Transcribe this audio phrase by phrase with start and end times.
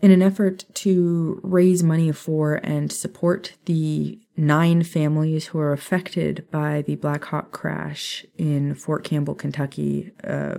[0.00, 6.46] in an effort to raise money for and support the nine families who are affected
[6.50, 10.58] by the Black Hawk crash in Fort Campbell, Kentucky uh,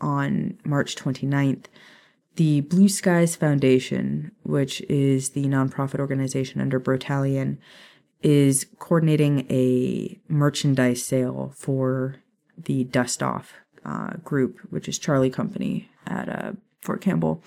[0.00, 1.64] on March 29th,
[2.36, 7.58] the Blue Skies Foundation, which is the nonprofit organization under Brotalion,
[8.22, 12.16] is coordinating a merchandise sale for
[12.56, 13.46] the Dustoff
[13.84, 17.42] uh, group, which is Charlie Company at uh, Fort Campbell.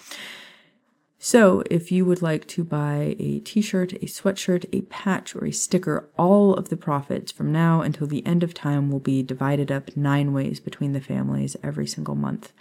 [1.23, 5.46] So, if you would like to buy a t shirt, a sweatshirt, a patch, or
[5.46, 9.21] a sticker, all of the profits from now until the end of time will be
[9.21, 12.54] divided up nine ways between the families every single month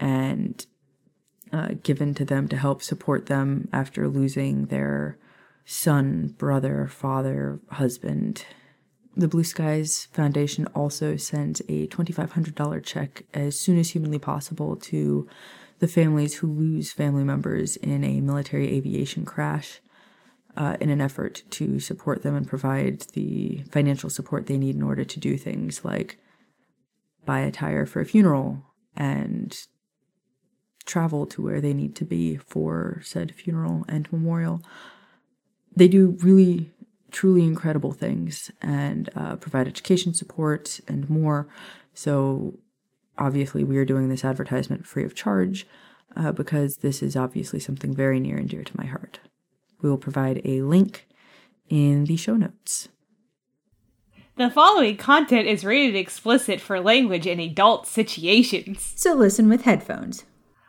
[0.00, 0.66] and
[1.52, 5.16] uh, given to them to help support them after losing their
[5.64, 8.46] son, brother, father, husband.
[9.16, 15.28] The Blue Skies Foundation also sends a $2,500 check as soon as humanly possible to
[15.80, 19.80] the families who lose family members in a military aviation crash
[20.56, 24.82] uh, in an effort to support them and provide the financial support they need in
[24.82, 26.18] order to do things like
[27.24, 28.62] buy a tire for a funeral
[28.96, 29.66] and
[30.84, 34.62] travel to where they need to be for said funeral and memorial.
[35.74, 36.72] They do really,
[37.10, 41.48] truly incredible things and uh, provide education support and more.
[41.94, 42.58] So
[43.18, 45.66] obviously we are doing this advertisement free of charge
[46.16, 49.20] uh, because this is obviously something very near and dear to my heart.
[49.80, 51.06] We will provide a link
[51.68, 52.88] in the show notes.
[54.36, 58.92] The following content is rated explicit for language in adult situations.
[58.96, 60.24] So listen with headphones.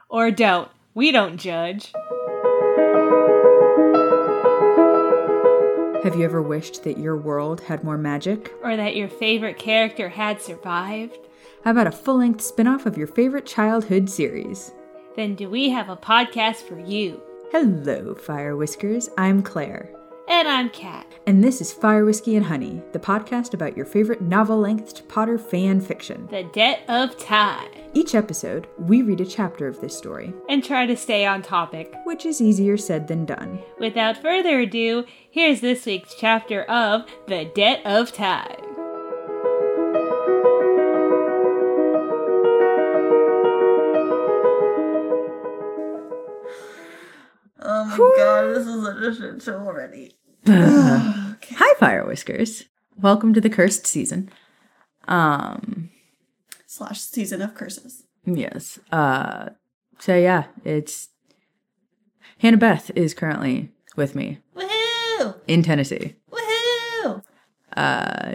[0.10, 0.70] Or don't.
[0.94, 1.94] We don't judge.
[6.04, 8.52] Have you ever wished that your world had more magic?
[8.64, 11.18] Or that your favorite character had survived?
[11.64, 14.72] How about a full length spin off of your favorite childhood series?
[15.16, 17.22] Then do we have a podcast for you?
[17.52, 19.10] Hello, Fire Whiskers.
[19.18, 19.90] I'm Claire.
[20.28, 21.06] And I'm Kat.
[21.28, 25.38] And this is Fire Whiskey and Honey, the podcast about your favorite novel length Potter
[25.38, 27.68] fan fiction The Debt of Time.
[27.94, 31.94] Each episode, we read a chapter of this story, And try to stay on topic.
[32.06, 33.60] which is easier said than done.
[33.78, 38.56] Without further ado, here's this week's chapter of The Debt of Time.
[49.02, 50.14] God, this is such a shit show already.
[50.48, 51.56] okay.
[51.56, 52.66] Hi, Fire Whiskers.
[52.98, 54.30] Welcome to the cursed season.
[55.08, 55.90] Um,
[56.66, 58.04] Slash season of curses.
[58.26, 58.80] yes.
[58.92, 59.50] Uh,
[60.00, 61.10] so yeah, it's
[62.40, 65.36] Hannah Beth is currently with me Woohoo!
[65.48, 66.16] in Tennessee.
[66.32, 67.24] Woohoo!
[67.76, 68.34] Uh,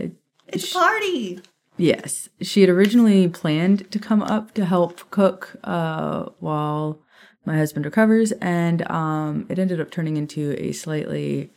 [0.49, 1.41] It's a party!
[1.79, 7.01] Yes, she had originally planned to come up to help cook uh, while
[7.47, 11.51] my husband recovers, and um, it ended up turning into a slightly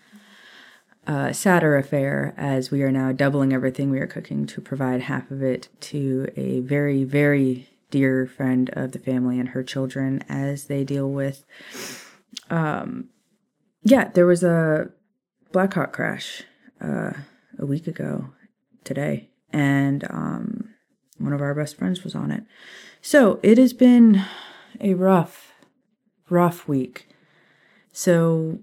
[1.08, 5.32] uh, sadder affair as we are now doubling everything we are cooking to provide half
[5.32, 10.66] of it to a very, very dear friend of the family and her children as
[10.66, 11.44] they deal with.
[12.50, 13.10] Um,
[13.84, 14.92] yeah, there was a
[15.52, 16.44] Black Hawk crash
[16.80, 17.14] uh,
[17.58, 18.30] a week ago
[18.84, 20.70] today, and um,
[21.18, 22.44] one of our best friends was on it.
[23.02, 24.24] So it has been
[24.80, 25.49] a rough,
[26.30, 27.08] rough week.
[27.92, 28.60] So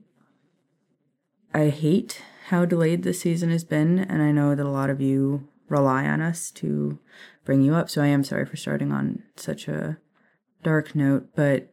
[1.52, 5.00] I hate how delayed this season has been, and I know that a lot of
[5.00, 6.98] you rely on us to
[7.44, 7.90] bring you up.
[7.90, 9.98] So I am sorry for starting on such a
[10.62, 11.72] dark note, but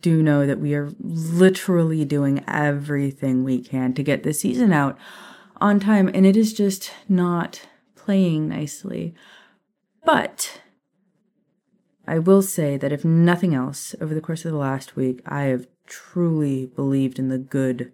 [0.00, 4.98] do know that we are literally doing everything we can to get this season out
[5.60, 7.62] on time, and it is just not
[7.96, 9.14] playing nicely.
[10.04, 10.60] But
[12.06, 15.44] I will say that if nothing else, over the course of the last week, I
[15.44, 17.92] have truly believed in the good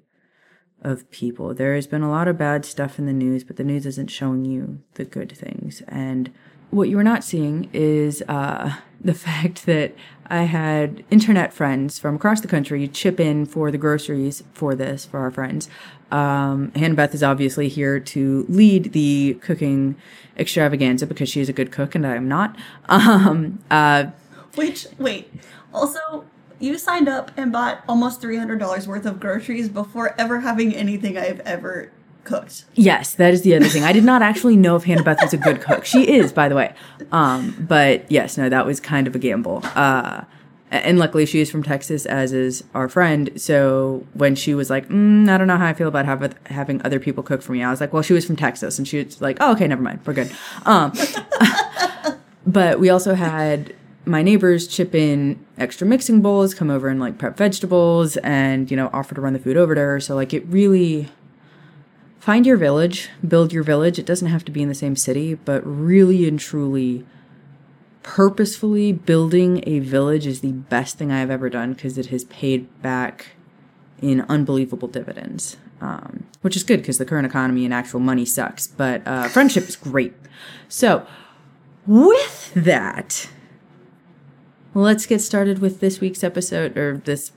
[0.83, 1.55] of people.
[1.55, 4.11] There has been a lot of bad stuff in the news, but the news isn't
[4.11, 5.83] showing you the good things.
[5.87, 6.33] And
[6.71, 9.95] what you are not seeing is uh, the fact that
[10.27, 15.05] I had internet friends from across the country chip in for the groceries for this
[15.05, 15.69] for our friends.
[16.13, 19.97] Um, Hannah Beth is obviously here to lead the cooking
[20.39, 22.57] extravaganza because she is a good cook and I am not.
[22.89, 24.07] Um, uh,
[24.55, 25.33] Which, wait.
[25.73, 26.25] Also,
[26.61, 31.41] you signed up and bought almost $300 worth of groceries before ever having anything I've
[31.41, 31.91] ever
[32.25, 32.65] cooked.
[32.75, 33.85] Yes, that is the other thing.
[33.85, 35.85] I did not actually know if Hannah Beth was a good cook.
[35.85, 36.75] She is, by the way.
[37.13, 39.63] Um, but yes, no, that was kind of a gamble.
[39.75, 40.25] Uh,
[40.71, 43.31] and luckily, she is from Texas, as is our friend.
[43.37, 46.81] So when she was like, mm, "I don't know how I feel about have, having
[46.83, 49.03] other people cook for me," I was like, "Well, she was from Texas," and she
[49.03, 50.31] was like, "Oh, okay, never mind, we're good."
[50.67, 50.93] Um,
[52.47, 53.75] but we also had
[54.05, 58.77] my neighbors chip in extra mixing bowls, come over and like prep vegetables and, you
[58.77, 60.01] know, offer to run the food over to her.
[60.01, 61.09] So like it really
[62.21, 63.99] find your village, build your village.
[63.99, 67.05] It doesn't have to be in the same city, but really and truly
[68.03, 72.83] purposefully building a village is the best thing I've ever done because it has paid
[72.83, 73.33] back
[74.01, 75.57] in unbelievable dividends.
[75.81, 79.67] Um, which is good because the current economy and actual money sucks, but uh, friendship
[79.67, 80.13] is great.
[80.69, 81.07] So,
[81.87, 83.31] with that,
[84.75, 87.33] let's get started with this week's episode or this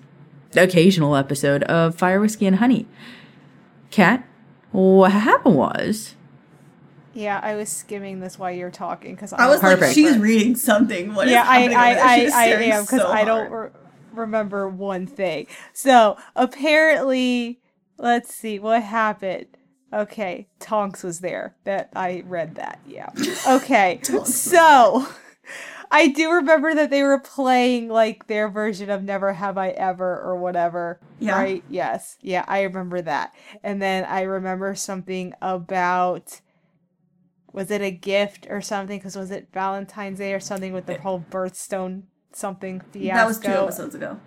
[0.56, 2.86] occasional episode of Fire Whiskey and Honey.
[3.92, 4.28] Kat,
[4.74, 6.16] what happened was
[7.14, 9.82] Yeah, I was skimming this while you were talking because I was Perfect.
[9.84, 11.14] like, she's reading something.
[11.14, 11.94] What is yeah, I I?
[11.96, 13.70] I, I am because so I don't re-
[14.12, 15.48] remember one thing.
[15.74, 17.60] So apparently,
[17.98, 19.46] let's see what happened.
[19.94, 21.56] Okay, Tonks was there.
[21.66, 22.80] That I read that.
[22.88, 23.10] Yeah.
[23.48, 24.00] Okay.
[24.26, 25.08] so
[25.94, 30.20] I do remember that they were playing like their version of Never Have I Ever
[30.20, 31.00] or whatever.
[31.20, 31.40] Yeah.
[31.40, 31.64] Right?
[31.70, 32.18] Yes.
[32.20, 33.34] Yeah, I remember that.
[33.64, 36.42] And then I remember something about
[37.54, 38.98] was it a gift or something?
[38.98, 43.14] Because was it Valentine's Day or something with the whole birthstone something fiasco?
[43.16, 44.20] That was two episodes ago.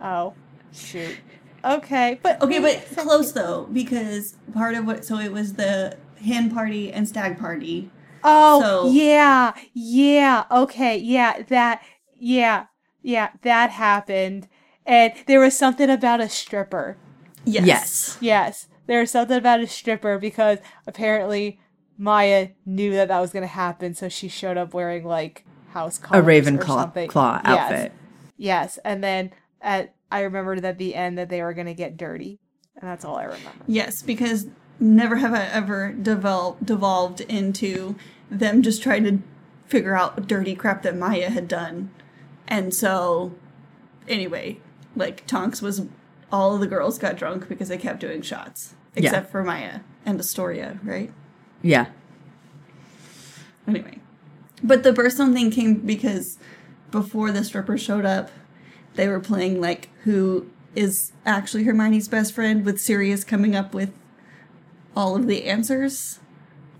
[0.00, 0.34] Oh,
[0.72, 1.16] shoot.
[1.64, 6.52] Okay, but Okay, but close though, because part of what so it was the hen
[6.54, 7.90] party and stag party.
[8.28, 10.44] Oh, So- yeah, yeah.
[10.50, 11.42] Okay, yeah.
[11.48, 11.82] That,
[12.18, 12.66] yeah,
[13.02, 13.30] yeah.
[13.42, 14.48] That happened,
[14.86, 16.96] and there was something about a stripper.
[17.44, 17.66] Yes.
[17.66, 18.18] yes.
[18.20, 21.60] Yes, there was something about a stripper because apparently
[21.96, 26.00] Maya knew that that was going to happen, so she showed up wearing like house
[26.10, 27.08] A raven or claw, something.
[27.08, 27.46] claw Yes.
[27.72, 27.92] outfit.
[28.36, 29.30] Yes, and then
[29.62, 32.38] at I remembered at the end that they were going to get dirty,
[32.80, 33.64] and that's all I remember.
[33.66, 34.46] Yes, because
[34.80, 37.96] never have I ever developed devolved into
[38.30, 39.18] them just trying to
[39.66, 41.90] figure out dirty crap that Maya had done.
[42.46, 43.34] And so
[44.06, 44.60] anyway,
[44.96, 45.86] like Tonks was
[46.32, 48.74] all of the girls got drunk because they kept doing shots.
[48.94, 49.04] Yeah.
[49.04, 51.12] Except for Maya and Astoria, right?
[51.62, 51.86] Yeah.
[53.66, 53.98] Anyway.
[54.62, 56.38] But the birthstone thing came because
[56.90, 58.30] before the stripper showed up,
[58.94, 63.92] they were playing like who is actually Hermione's best friend with Sirius coming up with
[64.96, 66.18] all of the answers.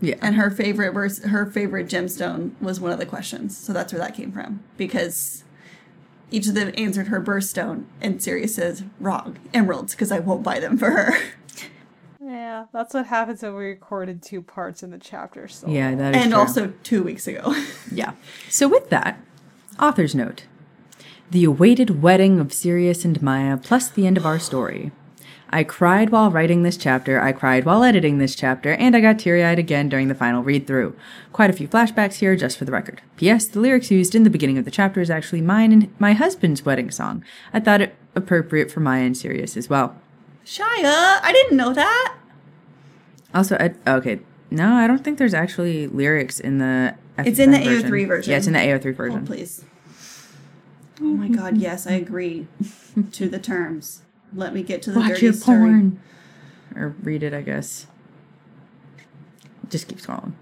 [0.00, 0.16] Yeah.
[0.22, 3.56] And her favorite verse her favorite gemstone was one of the questions.
[3.56, 4.62] So that's where that came from.
[4.76, 5.44] Because
[6.30, 10.60] each of them answered her birthstone and Sirius says, Wrong, emeralds, because I won't buy
[10.60, 11.18] them for her.
[12.20, 15.48] Yeah, that's what happens when we recorded two parts in the chapter.
[15.48, 16.40] So yeah, that is and true.
[16.40, 17.54] also two weeks ago.
[17.90, 18.12] Yeah.
[18.50, 19.18] So with that,
[19.80, 20.42] author's note.
[21.30, 24.92] The awaited wedding of Sirius and Maya plus the end of our story.
[25.50, 29.18] I cried while writing this chapter, I cried while editing this chapter, and I got
[29.18, 30.94] teary eyed again during the final read through.
[31.32, 33.00] Quite a few flashbacks here, just for the record.
[33.16, 33.46] P.S.
[33.46, 36.64] The lyrics used in the beginning of the chapter is actually mine and my husband's
[36.64, 37.24] wedding song.
[37.52, 39.96] I thought it appropriate for Maya and Sirius as well.
[40.44, 42.16] Shaya, I didn't know that.
[43.34, 44.20] Also, I, okay,
[44.50, 46.94] no, I don't think there's actually lyrics in the.
[47.18, 48.30] It's in the FFN AO3 version.
[48.30, 48.98] Yeah, it's in the AO3 version.
[48.98, 49.26] Oh, version.
[49.26, 49.64] please.
[51.00, 52.48] Oh my god, yes, I agree
[53.12, 54.02] to the terms.
[54.34, 55.58] Let me get to the Watch dirty your story.
[55.58, 56.00] porn.
[56.76, 57.86] Or read it, I guess.
[59.70, 60.32] Just keep scrolling.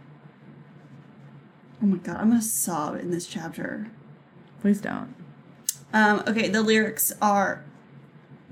[1.82, 3.88] Oh my god, I'm gonna sob in this chapter.
[4.60, 5.14] Please don't.
[5.92, 7.62] Um, okay, the lyrics are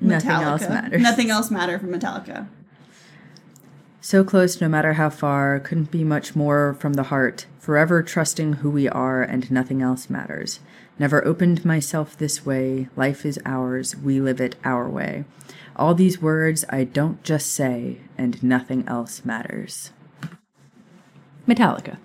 [0.03, 0.09] Metallica.
[0.09, 1.03] Nothing else matters.
[1.03, 2.49] Nothing else matter from Metallica.
[4.01, 7.47] So close, no matter how far, couldn't be much more from the heart.
[7.59, 10.61] Forever trusting who we are, and nothing else matters.
[10.99, 12.89] Never opened myself this way.
[12.97, 13.97] Life is ours.
[13.97, 15.25] We live it our way.
[15.77, 19.91] All these words I don't just say, and nothing else matters.
[21.49, 21.99] Metallica.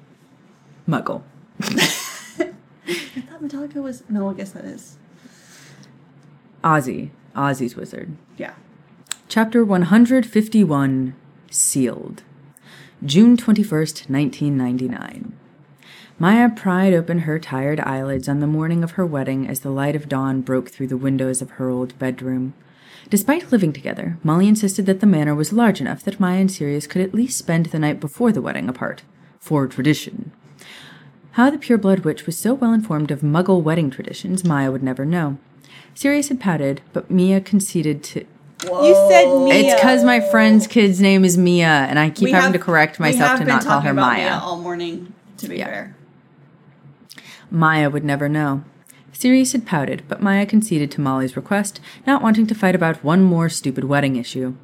[0.88, 1.22] Muggle.
[1.62, 4.98] I thought Metallica was no, I guess that is.
[6.64, 7.12] Ozzy.
[7.36, 8.18] Ozzy's Wizard.
[8.38, 8.56] Yeah.
[9.28, 11.16] Chapter 151
[11.52, 12.24] Sealed.
[13.06, 15.39] June 21st, 1999.
[16.22, 19.96] Maya pried open her tired eyelids on the morning of her wedding as the light
[19.96, 22.54] of dawn broke through the windows of her old bedroom.
[23.10, 26.88] Despite living together, Molly insisted that the manor was large enough that Maya and Sirius
[26.88, 29.04] could at least spend the night before the wedding apart.
[29.40, 30.32] For tradition.
[31.32, 35.06] How the pureblood witch was so well informed of muggle wedding traditions, Maya would never
[35.06, 35.38] know.
[35.96, 38.26] Sirius had pouted, but Mia conceded to.
[38.66, 39.54] You said Mia.
[39.54, 42.60] It's because my friend's kid's name is Mia, and I keep We having have- to
[42.60, 44.26] correct myself to not call her Maya.
[44.26, 45.66] Mia all morning, to be Yeah.
[45.66, 45.96] fair.
[47.52, 48.64] Maya would never know.
[49.12, 53.24] Sirius had pouted, but Maya conceded to Molly's request, not wanting to fight about one
[53.24, 54.56] more stupid wedding issue.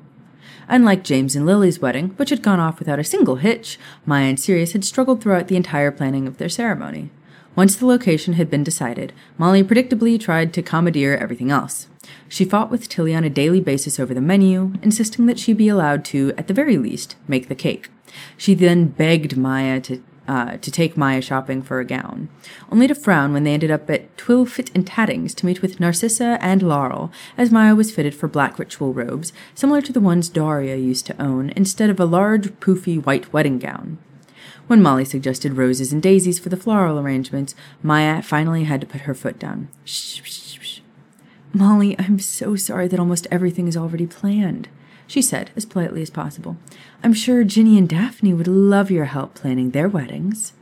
[0.68, 4.40] Unlike James and Lily's wedding, which had gone off without a single hitch, Maya and
[4.40, 7.10] Sirius had struggled throughout the entire planning of their ceremony.
[7.56, 11.88] Once the location had been decided, Molly predictably tried to commandeer everything else.
[12.28, 15.70] She fought with Tilly on a daily basis over the menu, insisting that she be
[15.70, 17.90] allowed to, at the very least, make the cake.
[18.38, 22.30] She then begged Maya to uh, to take Maya shopping for a gown,
[22.72, 26.38] only to frown when they ended up at Twilfitt and Tattings to meet with Narcissa
[26.42, 30.82] and Laurel, as Maya was fitted for black ritual robes, similar to the ones Dorea
[30.82, 33.98] used to own, instead of a large, poofy white wedding gown.
[34.68, 37.54] When Molly suggested roses and daisies for the floral arrangements,
[37.84, 39.70] Maya finally had to put her foot down.
[39.84, 40.80] Shh, shh, shh.
[41.54, 44.70] Molly, I'm so sorry that almost everything is already planned
[45.08, 46.58] she said as politely as possible.
[47.06, 50.54] I'm sure Ginny and Daphne would love your help planning their weddings.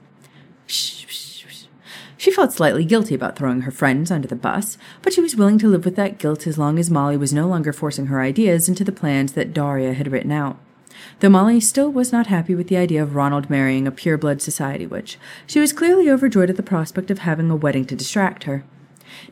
[0.67, 5.57] She felt slightly guilty about throwing her friends under the bus, but she was willing
[5.59, 8.67] to live with that guilt as long as Molly was no longer forcing her ideas
[8.67, 10.59] into the plans that Dorea had written out.
[11.21, 14.41] Though Molly still was not happy with the idea of Ronald marrying a pure blood
[14.41, 18.43] society witch, she was clearly overjoyed at the prospect of having a wedding to distract
[18.43, 18.65] her.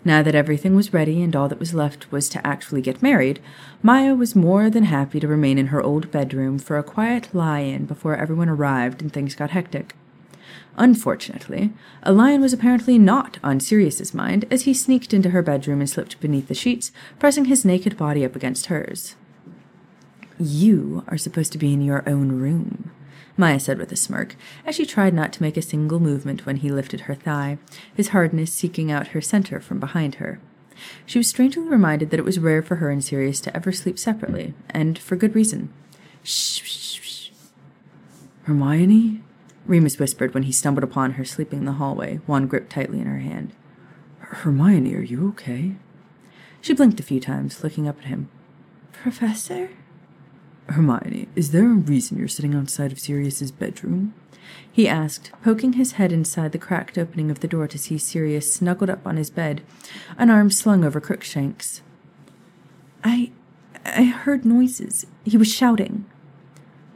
[0.03, 3.39] Now that everything was ready and all that was left was to actually get married,
[3.81, 7.59] Maya was more than happy to remain in her old bedroom for a quiet lie
[7.59, 9.95] in before everyone arrived and things got hectic.
[10.77, 11.71] Unfortunately,
[12.03, 16.19] Elian was apparently not on Sirius's mind as he sneaked into her bedroom and slipped
[16.19, 19.15] beneath the sheets, pressing his naked body up against hers.
[20.39, 22.91] You are supposed to be in your own room,
[23.41, 24.35] Maya said with a smirk,
[24.67, 27.57] as she tried not to make a single movement when he lifted her thigh,
[27.91, 30.39] his hardness seeking out her center from behind her.
[31.07, 33.97] She was strangely reminded that it was rare for her and Sirius to ever sleep
[33.97, 35.73] separately, and for good reason.
[36.21, 37.29] Shh, shh, shh.
[38.43, 39.23] Hermione?
[39.65, 43.07] Remus whispered when he stumbled upon her sleeping in the hallway, wand gripped tightly in
[43.07, 43.53] her hand.
[44.19, 45.77] Hermione, are you okay?
[46.61, 48.29] She blinked a few times, looking up at him.
[48.91, 49.71] Professor?
[50.71, 54.13] Hermione, is there a reason you're sitting outside of Sirius's bedroom?
[54.71, 58.53] He asked, poking his head inside the cracked opening of the door to see Sirius
[58.53, 59.61] snuggled up on his bed,
[60.17, 61.81] an arm slung over Crookshanks.
[63.03, 63.31] I.
[63.83, 65.07] I heard noises.
[65.23, 66.05] He was shouting.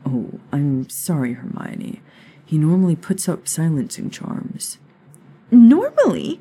[0.06, 2.02] Oh, I'm sorry, Hermione.
[2.46, 4.78] He normally puts up silencing charms.
[5.50, 6.40] Normally?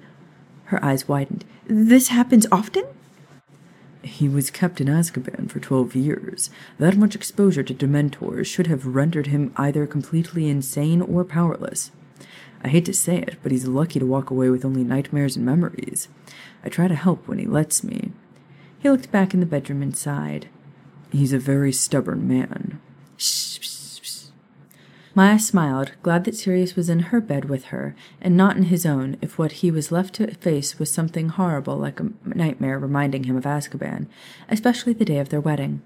[0.65, 1.47] Her eyes widened.
[1.67, 2.85] This happens often?
[4.05, 6.51] He was kept in Azkaban for twelve years.
[6.79, 11.91] That much exposure to Dementors should have rendered him either completely insane or powerless.
[12.63, 15.45] I hate to say it, but he's lucky to walk away with only nightmares and
[15.45, 16.09] memories.
[16.63, 18.13] I try to help when he lets me.
[18.79, 20.49] He looked back in the bedroom and sighed.
[21.11, 22.81] He's a very stubborn man.
[23.17, 23.59] Shh,
[25.17, 28.85] Maya smiled, glad that Sirius was in her bed with her, and not in his
[28.85, 33.25] own, if what he was left to face was something horrible like a nightmare reminding
[33.25, 34.09] him of Azkaban,
[34.49, 35.83] especially the day of their wedding.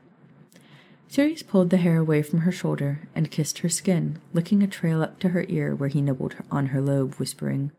[1.08, 5.02] Sirius pulled the hair away from her shoulder and kissed her skin, licking a trail
[5.02, 7.70] up to her ear where he nibbled on her lobe, whispering,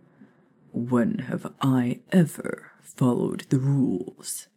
[0.72, 4.48] When have I ever followed the rules?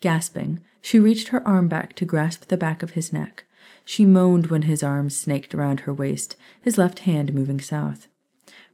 [0.00, 3.44] Gasping, she reached her arm back to grasp the back of his neck,
[3.90, 8.06] she moaned when his arms snaked around her waist, his left hand moving south.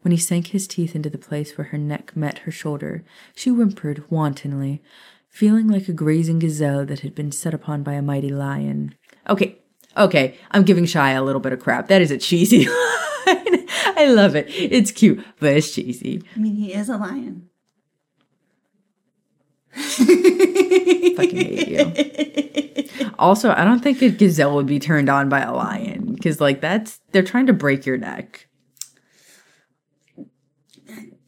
[0.02, 3.02] When he sank his teeth into the place where her neck met her shoulder,
[3.34, 4.82] she whimpered wantonly,
[5.30, 8.94] feeling like a grazing gazelle that had been set upon by a mighty lion.
[9.26, 9.56] Okay,
[9.96, 11.88] okay, I'm giving Shaya a little bit of crap.
[11.88, 12.66] That is a cheesy
[13.26, 13.66] line.
[13.96, 14.44] I love it.
[14.50, 16.22] It's cute, but it's cheesy.
[16.36, 17.48] I mean, he is a lion.
[19.76, 23.12] Fucking hate you.
[23.18, 26.60] Also, I don't think a gazelle would be turned on by a lion because, like,
[26.60, 28.48] that's they're trying to break your neck.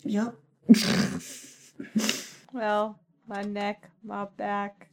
[0.05, 0.35] Yep.
[2.52, 4.88] well, my neck, my back.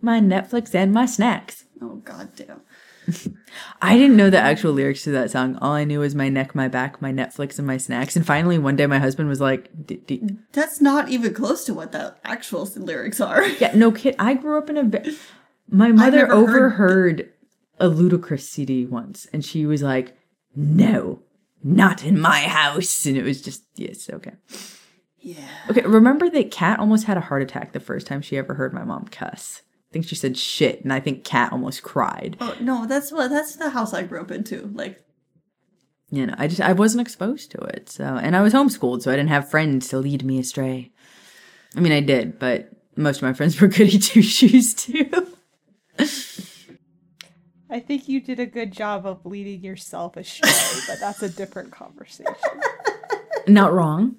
[0.00, 1.64] My Netflix and my snacks.
[1.80, 2.60] Oh god damn.
[3.82, 5.56] I didn't know the actual lyrics to that song.
[5.60, 8.16] All I knew was my neck, my back, my Netflix, and my snacks.
[8.16, 9.70] And finally, one day, my husband was like,
[10.52, 14.14] "That's not even close to what the actual lyrics are." Yeah, no kid.
[14.18, 15.02] I grew up in a.
[15.68, 17.30] My mother overheard
[17.80, 20.16] a Ludacris CD once, and she was like,
[20.54, 21.20] "No,
[21.62, 24.32] not in my house," and it was just yes, okay.
[25.20, 25.48] Yeah.
[25.68, 28.72] Okay, remember that Kat almost had a heart attack the first time she ever heard
[28.72, 29.62] my mom cuss.
[29.90, 32.36] I think she said shit, and I think Kat almost cried.
[32.40, 34.70] Oh no, that's what that's the house I grew up into.
[34.74, 35.02] Like,
[36.10, 39.10] you know, I just I wasn't exposed to it, so and I was homeschooled, so
[39.10, 40.92] I didn't have friends to lead me astray.
[41.74, 45.10] I mean, I did, but most of my friends were goody two shoes too.
[47.70, 50.50] I think you did a good job of leading yourself astray,
[50.86, 52.34] but that's a different conversation.
[53.46, 54.16] Not wrong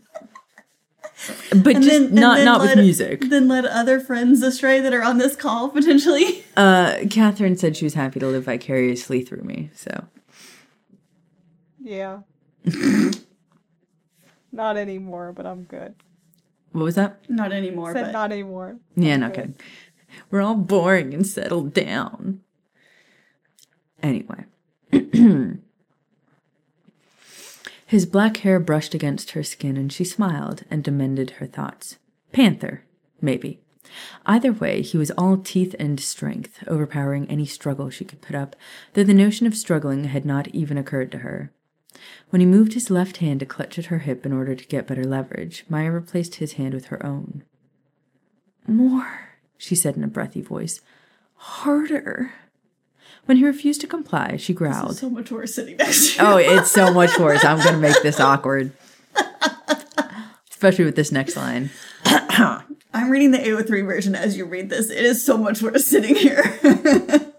[1.49, 3.21] but and just then, not not led, with music.
[3.29, 6.43] Then led other friends astray that are on this call potentially.
[6.57, 9.69] Uh, Catherine said she was happy to live vicariously through me.
[9.75, 10.07] So,
[11.79, 12.19] yeah.
[14.51, 15.95] Not anymore, but I'm good.
[16.73, 17.29] What was that?
[17.29, 18.77] Not anymore, Said but not anymore.
[18.95, 19.55] Yeah, not good.
[20.29, 22.41] We're all boring and settled down.
[24.03, 24.43] Anyway.
[27.89, 31.98] His black hair brushed against her skin and she smiled and amended her thoughts.
[32.31, 32.84] Panther,
[33.19, 33.62] maybe.
[34.27, 38.55] Either way, he was all teeth and strength, overpowering any struggle she could put up,
[38.93, 41.51] though the notion of struggling had not even occurred to her.
[42.29, 44.86] When he moved his left hand to clutch at her hip in order to get
[44.86, 47.43] better leverage, Maya replaced his hand with her own.
[48.67, 50.79] More, she said in a breathy voice.
[51.34, 52.34] Harder.
[53.25, 54.97] When he refused to comply, she growled.
[54.97, 56.47] so much worse sitting next to oh, you.
[56.49, 57.45] Oh, it's so much worse.
[57.45, 58.71] I'm going to make this awkward.
[60.49, 61.69] Especially with this next line.
[62.93, 64.89] I'm reading the AO3 version as you read this.
[64.89, 66.59] It is so much worse sitting here.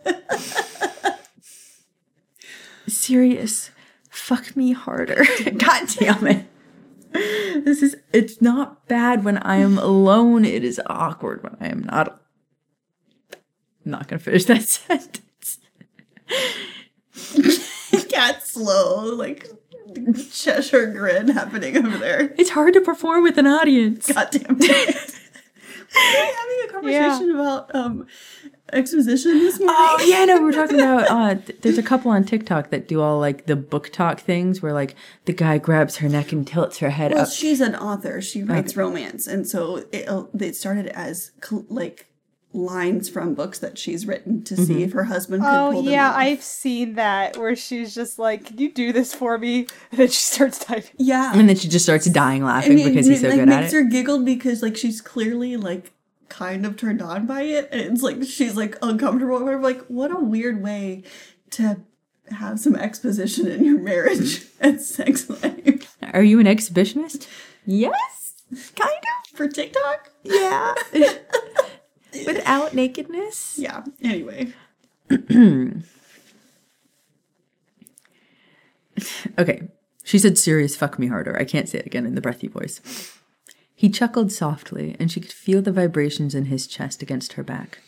[2.86, 3.70] Sirius.
[4.08, 5.24] Fuck me harder.
[5.56, 6.46] God damn it.
[7.12, 10.44] This is, it's not bad when I am alone.
[10.44, 12.22] It is awkward when I am not.
[13.84, 15.20] I'm not going to finish that sentence.
[18.08, 19.48] Cat slow, like
[20.32, 22.34] Cheshire grin happening over there.
[22.38, 24.10] It's hard to perform with an audience.
[24.12, 25.16] God damn it.
[25.92, 28.06] We're having a conversation about um
[28.72, 29.74] exposition this morning.
[29.76, 31.10] Oh yeah, no, we were talking about.
[31.10, 34.62] Uh, th- there's a couple on TikTok that do all like the book talk things,
[34.62, 34.94] where like
[35.24, 37.28] the guy grabs her neck and tilts her head Well, up.
[37.32, 38.20] she's an author.
[38.20, 40.08] She writes romance, and so it,
[40.40, 41.32] it started as
[41.68, 42.06] like
[42.52, 44.82] lines from books that she's written to see mm-hmm.
[44.82, 46.16] if her husband could Oh pull them yeah, off.
[46.16, 50.08] I've seen that where she's just like, "Can you do this for me?" And then
[50.08, 50.90] she starts typing.
[50.98, 53.38] yeah, and then she just starts dying laughing And it- because he's it, so like,
[53.38, 53.60] good at it.
[53.62, 55.92] makes her giggle because like she's clearly like
[56.28, 59.44] kind of turned on by it, and it's like she's like uncomfortable.
[59.44, 61.04] We're like, what a weird way
[61.50, 61.80] to
[62.30, 67.26] have some exposition in your marriage and sex life Are you an exhibitionist?
[67.66, 68.34] Yes,
[68.76, 69.36] kind of.
[69.36, 70.10] for TikTok.
[70.24, 70.74] Yeah.
[72.26, 73.58] Without nakedness.
[73.58, 73.84] Yeah.
[74.02, 74.52] Anyway,
[79.38, 79.68] Okay.
[80.04, 81.38] She said Sirius fuck me harder.
[81.38, 82.80] I can't say it again in the breathy voice.
[83.74, 87.78] He chuckled softly, and she could feel the vibrations in his chest against her back.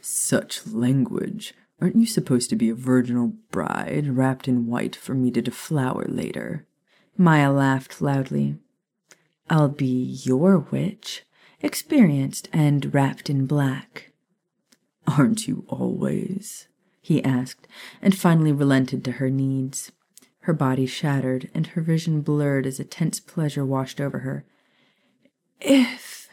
[0.00, 1.54] Such language.
[1.80, 6.04] Aren't you supposed to be a virginal bride wrapped in white for me to deflower
[6.06, 6.66] later?
[7.16, 8.56] Maya laughed loudly.
[9.50, 11.24] I'll be your witch,
[11.62, 14.12] experienced and wrapped in black.
[15.06, 16.68] Aren't you always?
[17.00, 17.66] he asked,
[18.00, 19.90] and finally relented to her needs.
[20.40, 24.44] Her body shattered, and her vision blurred as a tense pleasure washed over her.
[25.60, 26.28] If,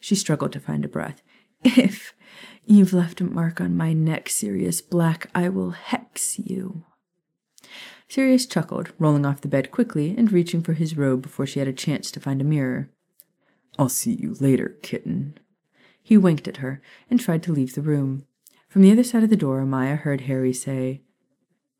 [0.00, 1.22] she struggled to find a breath,
[1.64, 2.14] if
[2.64, 6.84] you've left a mark on my neck, Sirius Black, I will hex you.
[8.08, 11.68] Sirius chuckled, rolling off the bed quickly and reaching for his robe before she had
[11.68, 12.90] a chance to find a mirror.
[13.78, 15.38] I'll see you later, kitten.
[16.02, 18.24] He winked at her and tried to leave the room.
[18.68, 21.02] From the other side of the door, Maya heard Harry say,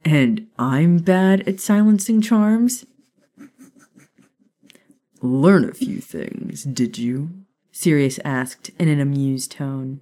[0.05, 2.87] And I'm bad at silencing charms?
[5.21, 7.31] Learn a few things, did you?
[7.73, 10.01] Sirius asked in an amused tone.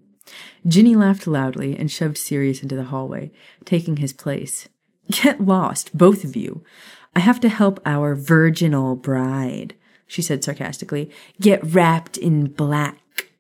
[0.67, 3.31] Ginny laughed loudly and shoved Sirius into the hallway,
[3.65, 4.69] taking his place.
[5.11, 6.65] Get lost, both of you.
[7.15, 9.75] I have to help our virginal bride,
[10.07, 11.11] she said sarcastically.
[11.41, 13.31] Get wrapped in black.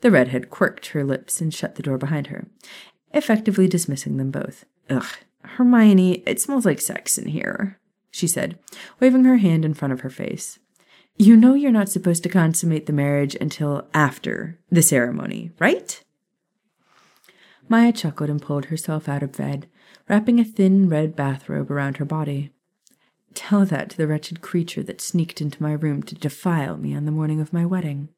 [0.00, 2.46] The redhead quirked her lips and shut the door behind her,
[3.12, 4.64] effectively dismissing them both.
[4.90, 5.06] Ugh,
[5.42, 7.78] Hermione, it smells like sex in here,
[8.10, 8.58] she said,
[9.00, 10.58] waving her hand in front of her face.
[11.16, 16.02] You know you're not supposed to consummate the marriage until after the ceremony, right?
[17.68, 19.68] Maya chuckled and pulled herself out of bed,
[20.08, 22.50] wrapping a thin red bathrobe around her body.
[23.34, 27.04] Tell that to the wretched creature that sneaked into my room to defile me on
[27.04, 28.08] the morning of my wedding.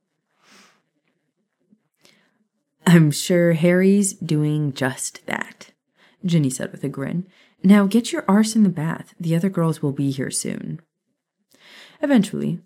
[2.86, 5.72] I'm sure Harry's doing just that,
[6.24, 7.26] Ginny said with a grin.
[7.64, 9.14] Now get your arse in the bath.
[9.18, 10.80] The other girls will be here soon.
[12.00, 12.60] Eventually,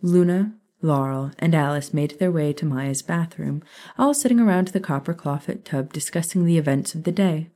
[0.00, 3.62] Luna, Laurel, and Alice made their way to Maya's bathroom,
[3.98, 7.50] all sitting around the copper closet tub discussing the events of the day.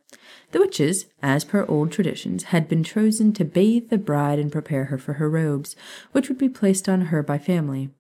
[0.53, 4.87] The witches, as per old traditions, had been chosen to bathe the bride and prepare
[4.87, 5.77] her for her robes,
[6.13, 7.91] which would be placed on her by family.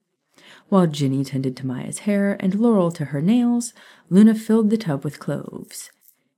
[0.68, 3.73] While Ginny tended to Maya's hair and Laurel to her nails,
[4.09, 5.90] Luna filled the tub with cloves.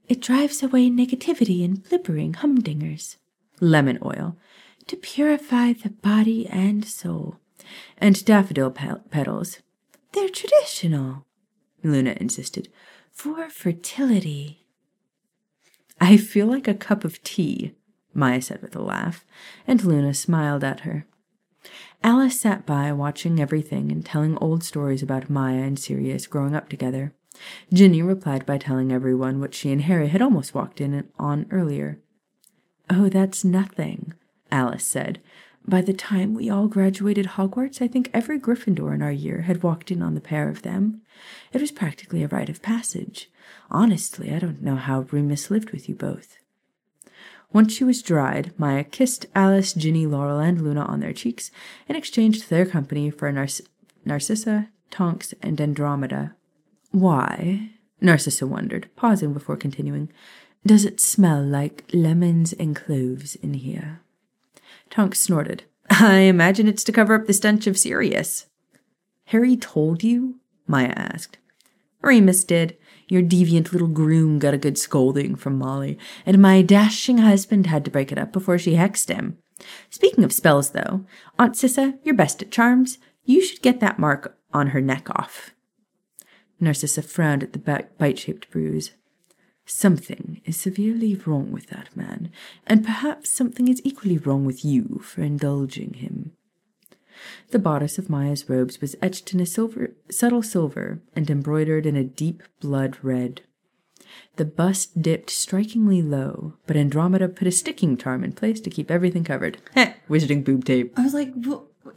[0.09, 3.17] It drives away negativity and blibbering humdingers.
[3.61, 4.37] Lemon oil,
[4.87, 7.37] to purify the body and soul.
[7.99, 9.61] And daffodil pe- petals.
[10.13, 11.25] They're traditional,
[11.83, 12.69] Luna insisted,
[13.13, 14.62] for fertility.
[16.03, 17.77] I feel like a cup of tea,
[18.13, 19.25] Maya said with a laugh,
[19.69, 21.07] and Luna smiled at her.
[22.03, 26.69] Alice sat by, watching everything and telling old stories about Maya and Sirius growing up
[26.69, 27.15] together.
[27.73, 32.01] Ginny replied by telling everyone what she and Harry had almost walked in on earlier.
[32.91, 34.13] Oh, that's nothing,
[34.51, 35.21] Alice said.
[35.67, 39.63] By the time we all graduated Hogwarts, I think every Gryffindor in our year had
[39.63, 41.03] walked in on the pair of them.
[41.53, 43.31] It was practically a rite of passage.
[43.71, 46.37] Honestly, I don't know how Remus lived with you both.
[47.53, 51.51] Once she was dried, Maya kissed Alice, Ginny, Laurel, and Luna on their cheeks
[51.89, 53.67] and exchanged their company for Narc-
[54.05, 56.35] Narcissa, Tonks, and Andromeda.
[56.91, 57.71] Why?
[58.01, 60.11] Narcissa wondered, pausing before continuing.
[60.67, 64.02] Does it smell like lemons and cloves in here?
[64.93, 65.65] Tonks snorted.
[65.89, 68.45] I imagine it's to cover up the stench of Sirius.
[69.27, 70.39] Harry told you?
[70.67, 71.39] Maya asked.
[72.03, 72.77] Remus did.
[73.09, 77.87] Your deviant little groom got a good scolding from Molly, and my dashing husband had
[77.87, 79.39] to break it up before she hexed him.
[79.89, 81.07] Speaking of spells, though,
[81.39, 82.99] Aunt Sissa, you're best at charms.
[83.25, 85.55] You should get that mark on her neck off.
[86.61, 88.93] Narcissa frowned at the bite shaped bruise.
[89.65, 92.31] Something is severely wrong with that man,
[92.67, 96.33] and perhaps something is equally wrong with you for indulging him.
[97.51, 101.97] The bodice of Maya's robes was etched in a silver, subtle silver and embroidered in
[101.97, 103.43] a deep blood red.
[104.37, 108.91] The bust dipped strikingly low, but Andromeda put a sticking charm in place to keep
[108.91, 109.59] everything covered.
[110.09, 110.93] Wizarding boob tape.
[110.99, 111.33] I was like,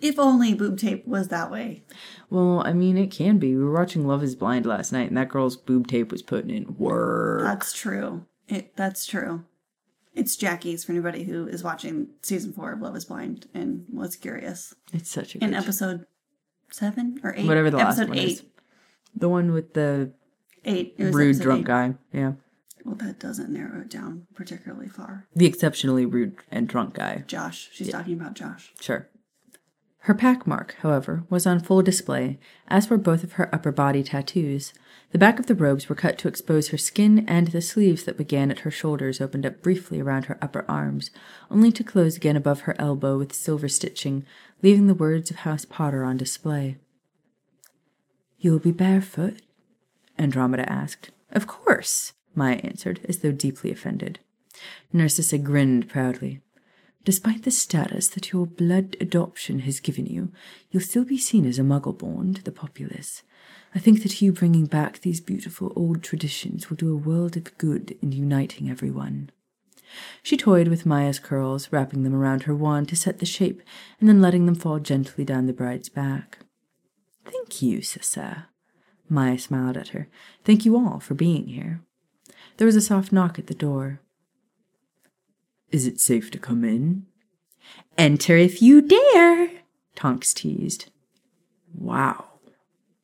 [0.02, 1.84] if only boob tape was that way.
[2.30, 3.56] Well, I mean, it can be.
[3.56, 6.50] We were watching Love is Blind last night, and that girl's boob tape was putting
[6.50, 7.42] in work.
[7.44, 8.26] That's true.
[8.48, 9.44] It, that's true.
[10.14, 14.16] It's Jackie's for anybody who is watching season four of Love is Blind and was
[14.16, 14.74] curious.
[14.94, 16.06] It's such a In episode
[16.72, 17.46] seven or eight?
[17.48, 18.30] Whatever the last one eight.
[18.30, 18.44] is.
[19.16, 20.12] The one with the
[20.68, 20.96] Eight.
[20.98, 21.66] Rude drunk eight.
[21.66, 21.94] guy.
[22.12, 22.34] Yeah.
[22.84, 25.28] Well, that doesn't narrow it down particularly far.
[25.36, 27.24] The exceptionally rude and drunk guy.
[27.28, 27.70] Josh.
[27.74, 28.74] She's talking about Josh.
[28.80, 29.08] Sure.
[30.06, 32.38] Her pack mark, however, was on full display,
[32.68, 34.72] as were both of her upper body tattoos.
[35.10, 38.16] The back of the robes were cut to expose her skin, and the sleeves that
[38.16, 41.10] began at her shoulders opened up briefly around her upper arms,
[41.50, 44.28] only to close again above her elbow with silver stitching,
[44.62, 46.78] leaving the words of House Potter on display.
[48.38, 49.42] You'll be barefoot?
[50.20, 51.10] Andromeda asked.
[51.32, 54.20] Of course, Maya answered, as though deeply offended.
[54.94, 56.42] Narcissa grinned proudly.
[57.06, 60.32] Despite the status that your blood adoption has given you,
[60.72, 63.22] you'll still be seen as a muggle born to the populace.
[63.76, 67.56] I think that you bringing back these beautiful old traditions will do a world of
[67.60, 69.30] good in uniting everyone.
[70.24, 73.62] She toyed with Maya's curls, wrapping them around her wand to set the shape,
[74.00, 76.40] and then letting them fall gently down the bride's back.
[77.24, 78.46] Thank you, Sissa.
[79.08, 80.10] Maya smiled at her.
[80.44, 81.82] Thank you all for being here.
[82.58, 84.02] There was a soft knock at the door.
[85.72, 87.06] Is it safe to come in?
[87.98, 89.50] Enter if you dare,
[89.96, 90.92] Tonks teased.
[91.74, 92.26] Wow,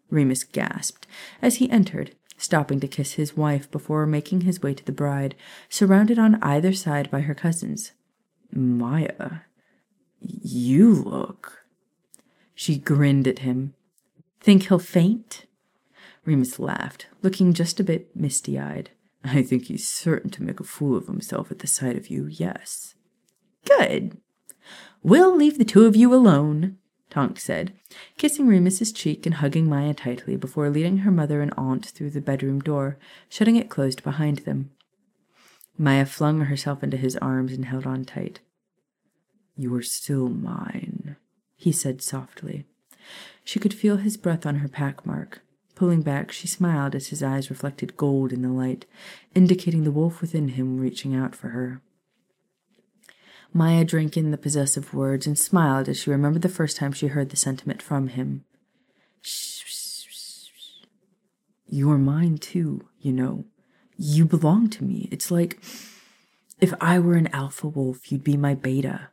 [0.10, 1.08] Remus gasped
[1.42, 5.36] as he entered, stopping to kiss his wife before making his way to the bride,
[5.70, 7.92] surrounded on either side by her cousins.
[8.52, 9.42] Maya,
[10.20, 11.66] you look.
[12.54, 13.74] She grinned at him.
[14.40, 15.46] Think he'll faint?
[16.26, 18.92] Remus laughed, looking just a bit misty eyed.
[19.24, 22.26] I think he's certain to make a fool of himself at the sight of you,
[22.26, 22.96] yes.
[23.66, 24.18] Good.
[25.04, 26.78] We'll leave the two of you alone,
[27.10, 27.74] Tonks said,
[28.18, 32.22] kissing Remus's cheek and hugging Maya tightly before leading her mother and aunt through the
[32.22, 32.98] bedroom door,
[33.30, 34.72] shutting it closed behind them.
[35.78, 38.40] Maya flung herself into his arms and held on tight.
[39.56, 41.18] You are still mine,
[41.56, 42.66] he said softly.
[43.44, 45.42] She could feel his breath on her pack mark.
[45.82, 48.86] Pulling back, she smiled as his eyes reflected gold in the light,
[49.34, 51.82] indicating the wolf within him reaching out for her.
[53.52, 57.08] Maya drank in the possessive words and smiled as she remembered the first time she
[57.08, 58.46] heard the sentiment from him.
[61.68, 63.46] You're mine too, you know.
[63.98, 65.10] You belong to me.
[65.12, 65.58] It's like
[66.60, 69.10] if I were an alpha wolf, you'd be my beta.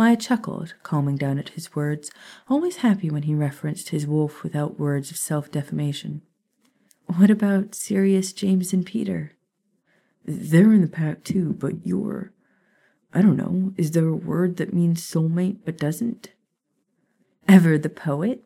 [0.00, 2.10] Maya chuckled, calming down at his words,
[2.48, 6.22] always happy when he referenced his wolf without words of self defamation.
[7.04, 9.32] What about Sirius, James, and Peter?
[10.24, 12.32] They're in the pack too, but you're.
[13.12, 16.30] I don't know, is there a word that means soulmate but doesn't?
[17.46, 18.42] Ever the poet?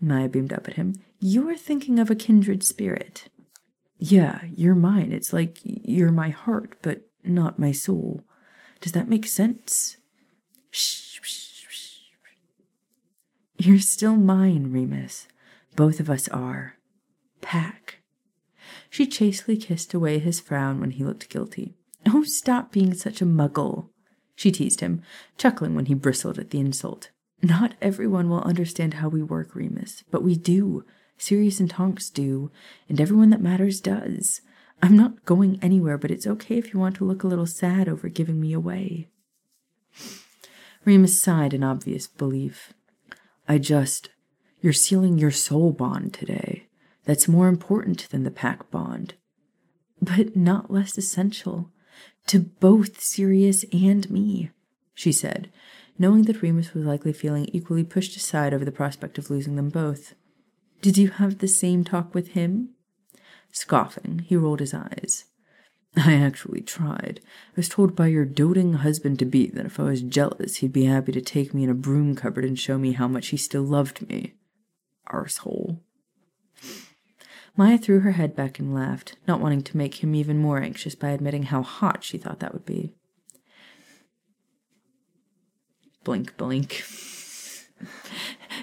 [0.00, 0.94] Maya beamed up at him.
[1.20, 3.28] You're thinking of a kindred spirit.
[3.98, 5.12] Yeah, you're mine.
[5.12, 8.22] It's like you're my heart, but not my soul.
[8.80, 9.98] Does that make sense?
[13.58, 15.28] You're still mine, Remus.
[15.76, 16.76] Both of us are.
[17.42, 18.00] Pack.
[18.88, 21.74] She chastely kissed away his frown when he looked guilty.
[22.08, 23.90] Oh, stop being such a muggle,
[24.34, 25.02] she teased him,
[25.36, 27.10] chuckling when he bristled at the insult.
[27.42, 30.86] Not everyone will understand how we work, Remus, but we do.
[31.18, 32.50] Sirius and Tonks do,
[32.88, 34.40] and everyone that matters does.
[34.82, 37.86] I'm not going anywhere, but it's okay if you want to look a little sad
[37.86, 39.08] over giving me away.
[40.84, 42.72] Remus sighed in obvious belief.
[43.48, 44.10] I just.
[44.60, 46.66] You're sealing your soul bond today.
[47.04, 49.14] That's more important than the pack bond.
[50.00, 51.70] But not less essential.
[52.28, 54.50] To both Sirius and me,
[54.94, 55.50] she said,
[55.98, 59.68] knowing that Remus was likely feeling equally pushed aside over the prospect of losing them
[59.68, 60.14] both.
[60.80, 62.70] Did you have the same talk with him?
[63.52, 65.24] Scoffing, he rolled his eyes.
[65.96, 67.20] I actually tried.
[67.24, 70.72] I was told by your doting husband to be that if I was jealous, he'd
[70.72, 73.36] be happy to take me in a broom cupboard and show me how much he
[73.36, 74.34] still loved me.
[75.08, 75.80] Arsehole.
[77.56, 80.94] Maya threw her head back and laughed, not wanting to make him even more anxious
[80.94, 82.94] by admitting how hot she thought that would be.
[86.04, 86.84] Blink, blink.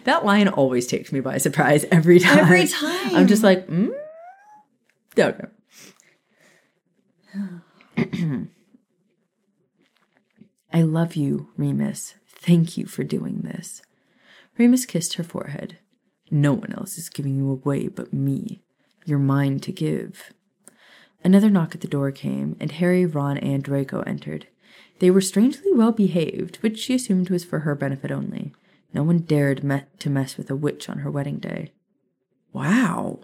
[0.07, 2.39] That line always takes me by surprise every time.
[2.39, 3.13] Every time.
[3.13, 3.89] I'm just like, mm?
[5.19, 5.47] Okay.
[10.73, 12.15] I love you, Remus.
[12.27, 13.81] Thank you for doing this.
[14.57, 15.79] Remus kissed her forehead.
[16.29, 18.61] No one else is giving you away but me.
[19.05, 20.33] You're mine to give.
[21.23, 24.47] Another knock at the door came, and Harry, Ron, and Draco entered.
[24.99, 28.53] They were strangely well behaved, which she assumed was for her benefit only.
[28.93, 31.71] No one dared met to mess with a witch on her wedding day.
[32.53, 33.21] Wow,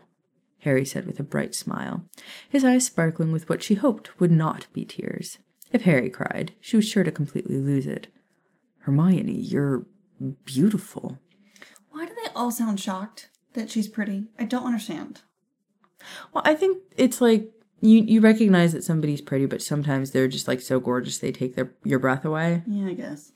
[0.64, 2.04] Harry said with a bright smile,
[2.50, 5.38] his eyes sparkling with what she hoped would not be tears.
[5.72, 8.08] If Harry cried, she was sure to completely lose it.
[8.80, 9.86] Hermione, you're
[10.46, 11.20] beautiful.
[11.90, 14.26] Why do they all sound shocked that she's pretty?
[14.40, 15.22] I don't understand.
[16.34, 17.50] Well, I think it's like
[17.82, 21.56] you you recognize that somebody's pretty, but sometimes they're just like so gorgeous they take
[21.56, 22.64] their your breath away.
[22.68, 23.32] Yeah, I guess.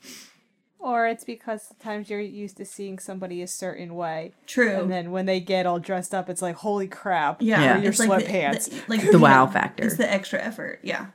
[0.80, 4.32] Or it's because sometimes you're used to seeing somebody a certain way.
[4.46, 4.70] True.
[4.82, 7.42] And then when they get all dressed up, it's like, holy crap.
[7.42, 7.78] yeah, Yeah.
[7.78, 8.70] Your it's like the- sweatpants.
[8.70, 9.84] the- like The wow factor.
[9.84, 10.78] It's the extra effort.
[10.82, 11.06] Yeah.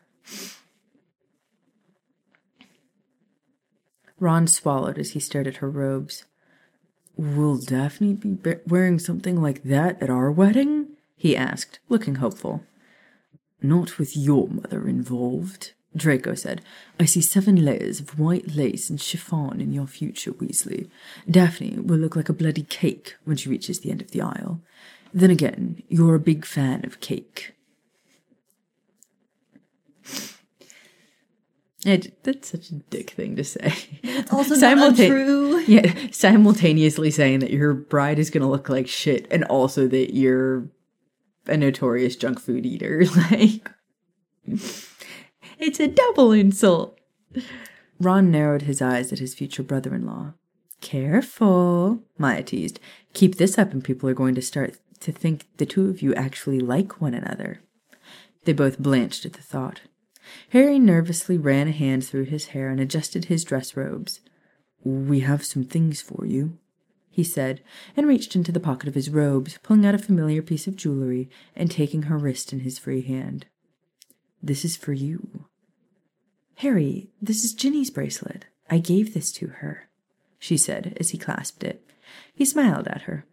[4.20, 6.26] Ron swallowed as he stared at her robes.
[7.16, 10.88] Will Daphne be be- wearing something like that at our wedding?
[11.16, 12.64] he asked, looking hopeful.
[13.62, 16.62] Not with your mother involved, Draco said.
[17.00, 20.90] I see seven layers of white lace and chiffon in your future, Weasley.
[21.30, 24.62] Daphne will look like a bloody cake when she reaches the end of the aisle.
[25.14, 27.54] Then again, you're a big fan of cake.
[31.86, 33.74] It, that's such a dick thing to say.
[34.04, 35.68] It's also Simulta-.
[35.68, 40.70] Yeah, simultaneously saying that your bride is gonna look like shit, and also that you're
[41.46, 43.04] a notorious junk food eater.
[43.32, 43.70] Like,
[45.64, 47.00] it's a double insult.
[48.00, 50.34] Ron narrowed his eyes at his future brother in law.
[50.82, 52.80] Careful, Maya teased.
[53.14, 56.14] Keep this up, and people are going to start to think the two of you
[56.16, 57.62] actually like one another.
[58.44, 59.82] They both blanched at the thought.
[60.50, 64.20] Harry nervously ran a hand through his hair and adjusted his dress robes.
[64.84, 66.58] We have some things for you,
[67.10, 67.62] he said,
[67.96, 71.30] and reached into the pocket of his robes, pulling out a familiar piece of jewelry
[71.56, 73.46] and taking her wrist in his free hand.
[74.42, 75.46] This is for you.
[76.64, 78.46] Harry, this is Ginny's bracelet.
[78.70, 79.90] I gave this to her,
[80.40, 81.86] she said as he clasped it.
[82.34, 83.26] He smiled at her.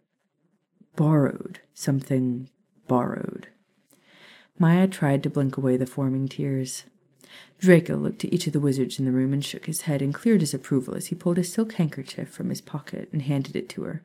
[0.97, 2.49] Borrowed, something
[2.89, 3.47] borrowed.
[4.59, 6.83] Maya tried to blink away the forming tears.
[7.57, 10.11] Draco looked at each of the wizards in the room and shook his head in
[10.11, 13.83] clear disapproval as he pulled a silk handkerchief from his pocket and handed it to
[13.83, 14.03] her.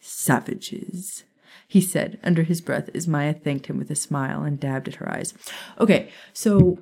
[0.00, 1.22] Savages,
[1.68, 4.96] he said under his breath as Maya thanked him with a smile and dabbed at
[4.96, 5.34] her eyes.
[5.78, 6.80] Okay, so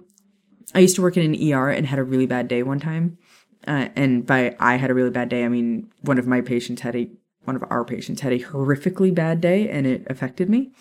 [0.74, 3.18] I used to work in an ER and had a really bad day one time.
[3.66, 6.82] Uh, and by I had a really bad day, I mean one of my patients
[6.82, 7.08] had a
[7.44, 10.72] one of our patients had a horrifically bad day and it affected me.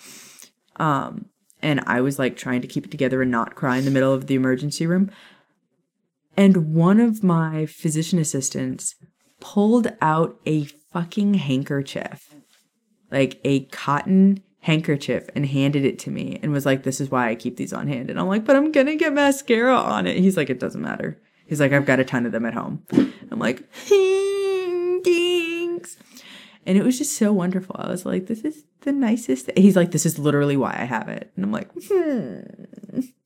[0.78, 1.26] Um,
[1.62, 4.14] and I was like trying to keep it together and not cry in the middle
[4.14, 5.12] of the emergency room.
[6.36, 8.96] And one of my physician assistants
[9.40, 12.36] pulled out a fucking handkerchief,
[13.12, 17.30] like a cotton handkerchief, and handed it to me and was like, This is why
[17.30, 18.10] I keep these on hand.
[18.10, 20.18] And I'm like, But I'm gonna get mascara on it.
[20.18, 21.22] He's like, It doesn't matter.
[21.46, 22.84] He's like, I've got a ton of them at home.
[23.32, 23.64] I'm like,
[25.04, 25.98] Thanks.
[26.66, 27.76] And it was just so wonderful.
[27.78, 29.52] I was like, This is the nicest.
[29.58, 31.32] He's like, This is literally why I have it.
[31.36, 32.40] And I'm like, hmm.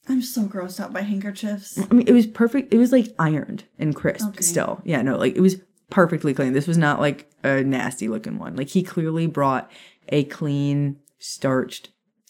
[0.10, 1.78] I'm so grossed out by handkerchiefs.
[1.78, 2.73] I mean, it was perfect.
[2.73, 4.41] It was like ironed and crisp Okay.
[4.41, 4.82] still.
[4.86, 5.58] Yeah, no, like it was
[5.89, 6.54] perfectly clean.
[6.54, 8.56] This was not like a nasty looking one.
[8.56, 9.69] Like he clearly brought
[10.08, 11.89] a clean, starched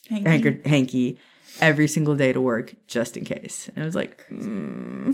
[0.10, 0.30] Hanky.
[0.30, 1.20] hanker- hanky
[1.60, 3.70] every single day to work just in case.
[3.76, 5.14] And I was like, hmm.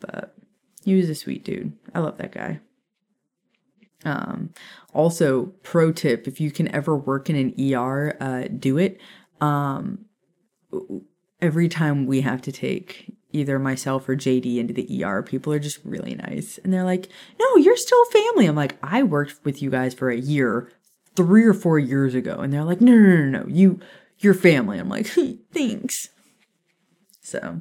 [0.00, 0.36] But
[0.84, 1.72] he was a sweet dude.
[1.94, 2.60] I love that guy.
[4.04, 4.50] Um,
[4.92, 9.00] also, pro tip: if you can ever work in an ER, uh, do it.
[9.40, 10.04] Um,
[11.40, 15.58] every time we have to take either myself or JD into the ER, people are
[15.58, 17.08] just really nice, and they're like,
[17.40, 20.70] "No, you're still family." I'm like, "I worked with you guys for a year,
[21.16, 23.80] three or four years ago," and they're like, "No, no, no, no, you,
[24.18, 25.06] you're family." I'm like,
[25.52, 26.10] "Thanks."
[27.20, 27.60] So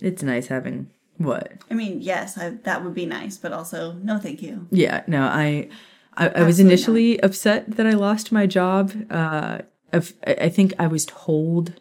[0.00, 4.18] it's nice having what I mean, yes, I, that would be nice, but also no,
[4.18, 4.66] thank you.
[4.70, 5.68] Yeah, no, I,
[6.14, 8.92] I, I was initially upset that I lost my job.
[9.10, 9.58] Uh,
[9.92, 11.80] of, I think I was told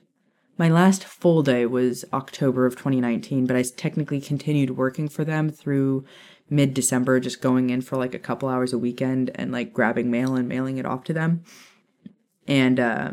[0.57, 5.49] my last full day was October of 2019, but I technically continued working for them
[5.51, 6.03] through
[6.49, 10.11] mid December, just going in for like a couple hours a weekend and like grabbing
[10.11, 11.43] mail and mailing it off to them.
[12.47, 13.11] And, uh,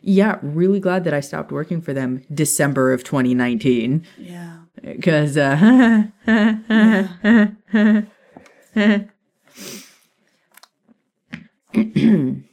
[0.00, 4.58] yeah, really glad that I stopped working for them December of 2019 Yeah.
[4.82, 6.04] because uh,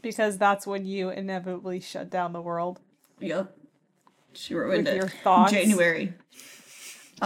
[0.01, 2.79] Because that's when you inevitably shut down the world.
[3.19, 3.55] Yep.
[4.33, 4.97] She ruined With it.
[4.97, 5.51] your thoughts.
[5.51, 6.13] January.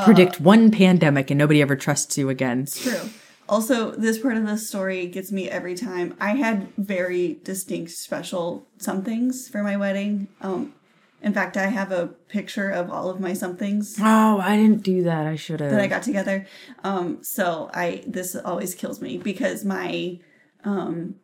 [0.03, 2.65] Predict one pandemic and nobody ever trusts you again.
[2.65, 3.10] True.
[3.49, 6.15] Also, this part of the story gets me every time.
[6.19, 10.29] I had very distinct, special somethings for my wedding.
[10.41, 10.73] Um,
[11.21, 15.03] in fact, I have a picture of all of my somethings Oh, I didn't do
[15.03, 15.25] that.
[15.25, 15.71] I should have.
[15.71, 16.45] that I got together.
[16.84, 20.19] Um, so I this always kills me because my,
[20.65, 21.15] um,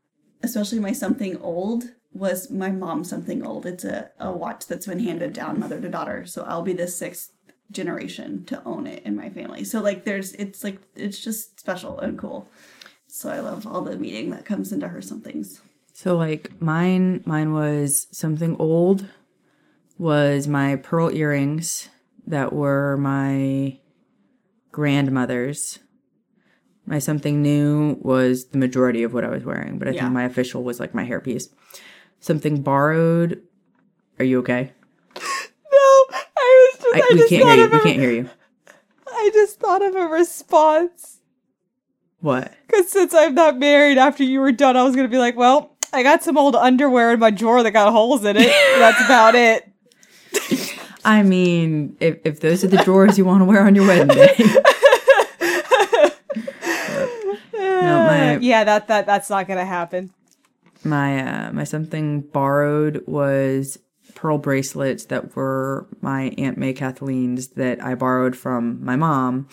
[0.41, 3.65] especially my something old was my mom something old.
[3.65, 6.25] It's a, a watch that's been handed down mother to daughter.
[6.25, 7.32] So I'll be the sixth
[7.71, 9.63] generation to own it in my family.
[9.63, 12.47] So like there's it's like it's just special and cool.
[13.08, 15.62] So I love all the meaning that comes into her somethings.
[15.93, 19.05] So like mine, mine was something old.
[19.97, 21.89] Was my pearl earrings
[22.25, 23.79] that were my
[24.71, 25.79] grandmother's.
[26.86, 30.03] My something new was the majority of what I was wearing, but I Yeah.
[30.03, 31.49] think my official was like my hairpiece.
[32.19, 33.41] Something borrowed.
[34.17, 34.71] Are you okay?
[36.93, 36.97] I.
[36.99, 37.65] I, we can't thought hear you.
[37.65, 38.30] of We a- can't hear you.
[39.08, 41.17] I just thought of a response.
[42.21, 42.54] What?
[42.67, 45.75] Because since I'm not married, after you were done, I was gonna be like, well,
[45.93, 48.47] I got some old underwear in my drawer that got holes in it.
[48.80, 49.65] That's about it.
[51.06, 54.08] I mean, if, if those are the drawers you want to wear on your wedding
[54.15, 54.36] day.
[57.54, 60.12] no, my yeah, that that that's not gonna happen.
[60.84, 63.80] my uh, my something borrowed was
[64.15, 69.48] pearl bracelets that were my aunt May Kathleen's that I borrowed from my mom,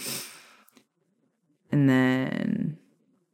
[1.71, 2.79] and then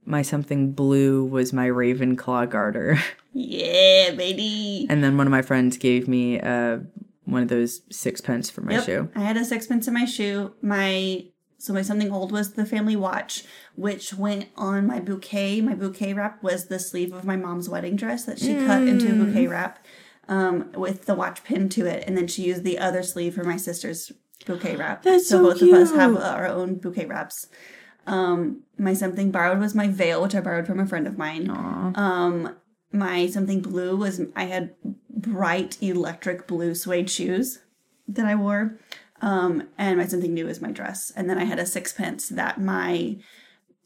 [0.05, 2.99] my something blue was my Ravenclaw garter,
[3.33, 4.87] Yeah, baby.
[4.91, 6.79] and then one of my friends gave me uh
[7.25, 8.85] one of those sixpence for my Yep.
[8.85, 9.09] shoe.
[9.15, 10.53] I had a sixpence in my shoe.
[10.61, 11.27] My
[11.59, 13.45] so my something old was the family watch,
[13.77, 15.61] which went on my bouquet.
[15.61, 19.13] My bouquet wrap was the sleeve of my mom's wedding dress that she cut into
[19.13, 19.79] a bouquet wrap
[20.29, 23.45] um, with the watch pinned to it, and then she used the other sleeve for
[23.45, 24.13] my sister's
[24.47, 25.03] bouquet wrap.
[25.05, 27.49] That's so so both of us have our own bouquet wraps.
[28.07, 31.49] Um, my something borrowed was my veil, which I borrowed from a friend of mine.
[31.51, 32.57] Um,
[32.93, 34.75] my something blue was I had
[35.09, 37.61] bright electric blue suede shoes
[38.09, 38.79] that I wore.
[39.21, 41.13] Um, and my something new is my dress.
[41.15, 43.19] And then I had a sixpence that my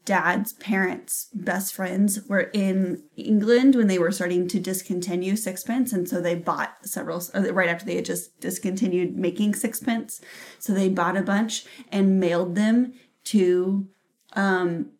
[0.07, 6.07] dad's parents' best friends were in England when they were starting to discontinue sixpence, and
[6.07, 10.21] so they bought several right after they had just discontinued making sixpence.
[10.59, 12.93] So they bought a bunch and mailed them
[13.25, 13.89] to
[14.31, 14.91] um,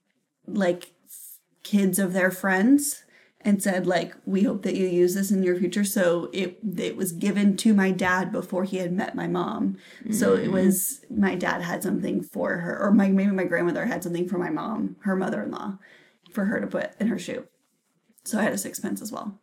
[0.46, 0.92] like
[1.64, 3.06] kids of their friends
[3.48, 5.86] and said like we hope that you use this in your future.
[5.86, 9.78] So it it was given to my dad before he had met my mom.
[10.12, 10.52] So it mm.
[10.52, 14.38] was my dad had something for her or my maybe my grandmother had something for
[14.38, 15.78] my mom her mother-in-law
[16.34, 17.48] for her to put in her shoe.
[18.26, 19.40] So i had a sixpence as well.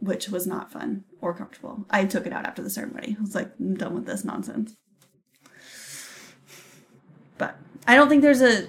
[0.00, 1.86] Which was not fun or comfortable.
[1.88, 3.14] I took it out after the ceremony.
[3.16, 4.74] I was like i'm done with this nonsense.
[7.38, 7.56] But
[7.86, 8.66] I don't think there's a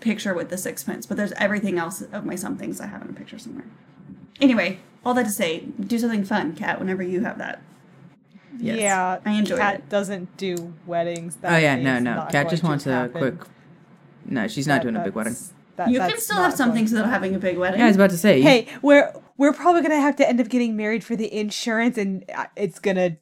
[0.00, 3.12] picture with the sixpence, but there's everything else of my somethings I have in a
[3.12, 3.66] picture somewhere.
[4.40, 7.62] Anyway, all that to say, do something fun, Kat, whenever you have that.
[8.58, 8.78] Yes.
[8.80, 9.88] Yeah, I enjoyed Kat it.
[9.88, 11.38] doesn't do weddings.
[11.44, 12.14] Oh yeah, no, no.
[12.16, 13.34] not Kat just wants a quick.
[14.24, 15.36] No, she's not That- doing a big wedding.
[15.76, 17.78] that- you can still have something going to without having a big wedding.
[17.80, 18.42] Yeah, I was about to say.
[18.42, 22.24] Hey, we're we're probably gonna have to end up getting married for the insurance, and
[22.34, 23.16] uh, it's gonna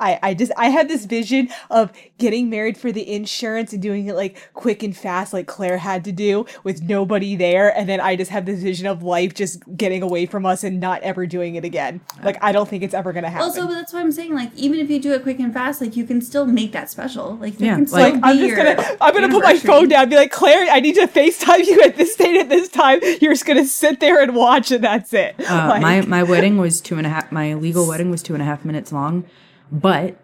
[0.00, 4.06] I, I just I had this vision of getting married for the insurance and doing
[4.06, 8.00] it like quick and fast like Claire had to do with nobody there and then
[8.00, 11.26] I just have this vision of life just getting away from us and not ever
[11.26, 12.00] doing it again.
[12.24, 13.44] Like I don't think it's ever gonna happen.
[13.46, 14.34] Also, but that's what I'm saying.
[14.34, 16.90] Like, even if you do it quick and fast, like you can still make that
[16.90, 17.36] special.
[17.36, 19.88] Like, there Yeah, can still like- be I'm just gonna I'm gonna put my phone
[19.88, 22.68] down and be like, Claire, I need to FaceTime you at this date at this
[22.68, 23.00] time.
[23.20, 25.34] You're just gonna sit there and watch and that's it.
[25.40, 27.30] Uh, Like- my my wedding was two and a half.
[27.32, 29.24] My legal wedding was two and a half minutes long,
[29.70, 30.16] but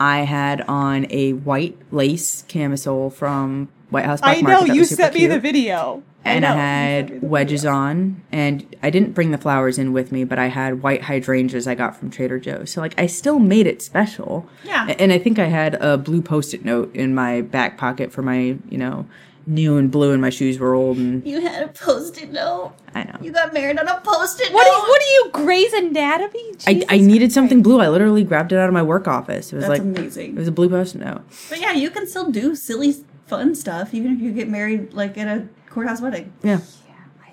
[0.00, 4.20] I had on a white lace camisole from White House.
[4.20, 6.02] Black I know Market you sent me the video.
[6.24, 7.74] and I, know, you sent me had wedges video.
[7.74, 11.66] on, and I didn't bring the flowers in with me, but I had white hydrangeas
[11.66, 12.70] I got from Trader Joe's.
[12.70, 14.48] So like, I still made it special.
[14.64, 14.94] Yeah.
[14.98, 18.58] And I think I had a blue post-it note in my back pocket for my,
[18.68, 19.06] you know,
[19.48, 22.74] new and blue, and my shoes were old, and You had a post-it note.
[22.94, 23.16] I know.
[23.22, 24.74] You got married on a post-it What note.
[24.74, 26.52] are, what are you, Grey's Anatomy?
[26.66, 27.34] I, Jesus I needed Christ.
[27.34, 27.80] something blue.
[27.80, 29.52] I literally grabbed it out of my work office.
[29.52, 30.32] It was That's like amazing.
[30.32, 31.22] It was a blue post-it note.
[31.48, 32.94] But yeah, you can still do silly,
[33.26, 36.32] fun stuff even if you get married like at a courthouse wedding.
[36.42, 36.60] Yeah.
[36.86, 37.32] Yeah.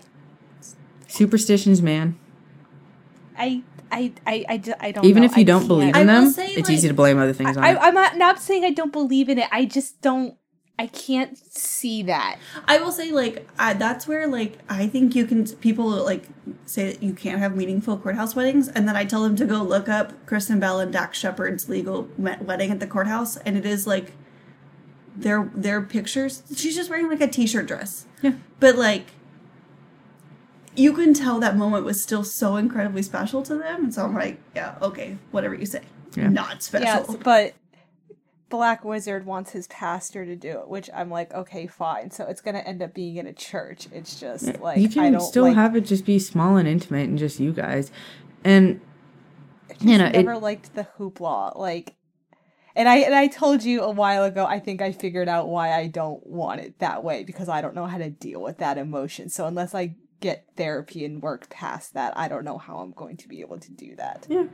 [1.07, 2.18] Superstitions, man.
[3.38, 5.26] I, I, I, I, I don't Even know.
[5.28, 5.68] if you I don't can't.
[5.68, 7.78] believe in them, say, it's like- easy to blame other things on I, it.
[7.82, 9.47] I'm not, not saying I don't believe in it.
[9.51, 10.36] I just don't.
[10.78, 12.38] I can't see that.
[12.67, 16.28] I will say, like, I, that's where, like, I think you can, people, like,
[16.65, 19.63] say that you can't have meaningful courthouse weddings, and then I tell them to go
[19.63, 23.88] look up Kristen Bell and Dax Shepard's legal wedding at the courthouse, and it is,
[23.88, 24.11] like,
[25.15, 26.43] their, their pictures.
[26.53, 28.05] She's just wearing, like, a t-shirt dress.
[28.21, 28.34] Yeah.
[28.59, 29.11] But, like,
[30.76, 34.13] you can tell that moment was still so incredibly special to them, and so I'm
[34.13, 35.84] like, yeah, okay, whatever you say.
[36.17, 36.28] Yeah.
[36.28, 36.86] Not special.
[36.86, 37.53] Yes, but
[38.50, 42.12] Black Wizard wants his pastor to do it, which I'm like, okay, fine.
[42.12, 43.88] So it's gonna end up being in a church.
[43.91, 46.68] It's just like you I can don't still like, have it just be small and
[46.68, 47.91] intimate and just you guys.
[48.43, 48.82] And
[49.70, 51.58] just you know, it- never liked the hoopla.
[51.58, 51.96] Like,
[52.76, 54.46] and I and I told you a while ago.
[54.46, 57.74] I think I figured out why I don't want it that way because I don't
[57.74, 59.30] know how to deal with that emotion.
[59.30, 63.18] So unless I get therapy and work past that, I don't know how I'm going
[63.18, 64.28] to be able to do that.
[64.30, 64.46] yeah.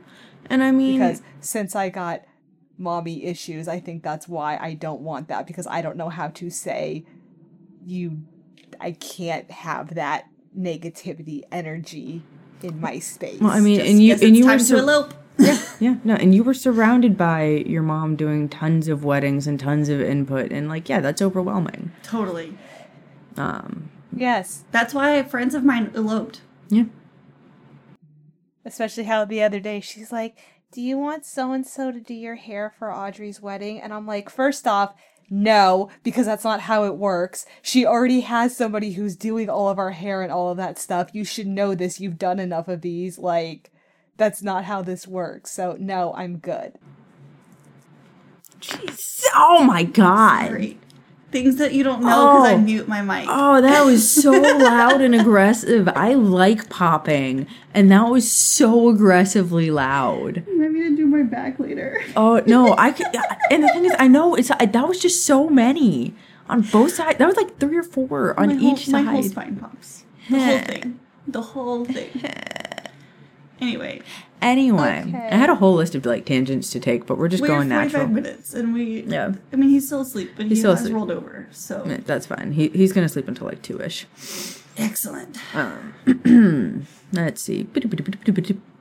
[0.48, 2.22] And I mean because since I got
[2.78, 6.28] mommy issues, I think that's why I don't want that because I don't know how
[6.28, 7.04] to say
[7.84, 8.22] you
[8.80, 10.24] I can't have that
[10.58, 12.22] negativity energy
[12.62, 13.40] in my space.
[13.40, 15.14] well, I mean, Just and you and you were time to sur- elope.
[15.80, 19.88] yeah, no, and you were surrounded by your mom doing tons of weddings and tons
[19.88, 21.90] of input and like yeah, that's overwhelming.
[22.02, 22.56] Totally.
[23.36, 26.42] Um, yes, That's why friends of mine eloped.
[26.68, 26.84] yeah.
[28.64, 30.38] especially how the other day she's like,
[30.72, 34.06] "Do you want so and so to do your hair for Audrey's wedding?" And I'm
[34.06, 34.94] like, first off,
[35.30, 37.46] no, because that's not how it works.
[37.62, 41.08] She already has somebody who's doing all of our hair and all of that stuff.
[41.14, 42.00] You should know this.
[42.00, 43.18] You've done enough of these.
[43.18, 43.70] Like,
[44.18, 45.50] that's not how this works.
[45.50, 46.74] So, no, I'm good.
[48.60, 49.24] Jeez.
[49.34, 50.50] Oh my god.
[50.50, 50.80] Great.
[51.32, 52.58] Things that you don't know because I Oh.
[52.58, 53.26] mute my mic.
[53.28, 55.88] Oh, that was so loud and aggressive.
[55.88, 60.44] I like popping, and that was so aggressively loud.
[60.46, 62.00] I'm to do my back later.
[62.16, 63.06] Oh no, I could.
[63.50, 66.14] And the thing is, I know it's I, that was just so many
[66.50, 67.18] on both sides.
[67.18, 69.30] That was like three or four on my whole, each My whole side.
[69.30, 70.04] spine pops.
[70.28, 71.00] The whole thing.
[71.26, 72.10] The whole thing.
[73.62, 74.02] Anyway,
[74.40, 75.28] Anyway, Okay.
[75.30, 77.68] I had a whole list of like tangents to take, but we're just we're going
[77.68, 78.08] 45 natural.
[78.08, 79.02] minutes and we.
[79.02, 79.34] Yeah.
[79.52, 80.94] I mean, he's still asleep, but He's he still has asleep.
[80.96, 81.46] rolled over.
[81.52, 82.52] So Yeah, That's fine.
[82.52, 84.06] He he's gonna sleep until like two ish.
[84.76, 85.38] excellent.
[85.54, 87.66] Um, let's see.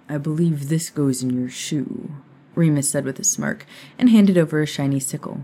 [0.10, 2.12] I believe this goes in your shoe,
[2.56, 3.66] Remus said with a smirk,
[4.00, 5.42] and handed over a shiny sickle.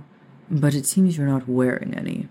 [0.49, 2.27] But it seems you're not wearing any.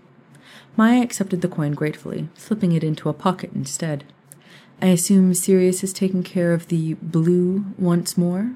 [0.75, 4.03] Maya accepted the coin gratefully, slipping it into a pocket instead.
[4.79, 8.53] I assume Sirius has taken care of the blue once more?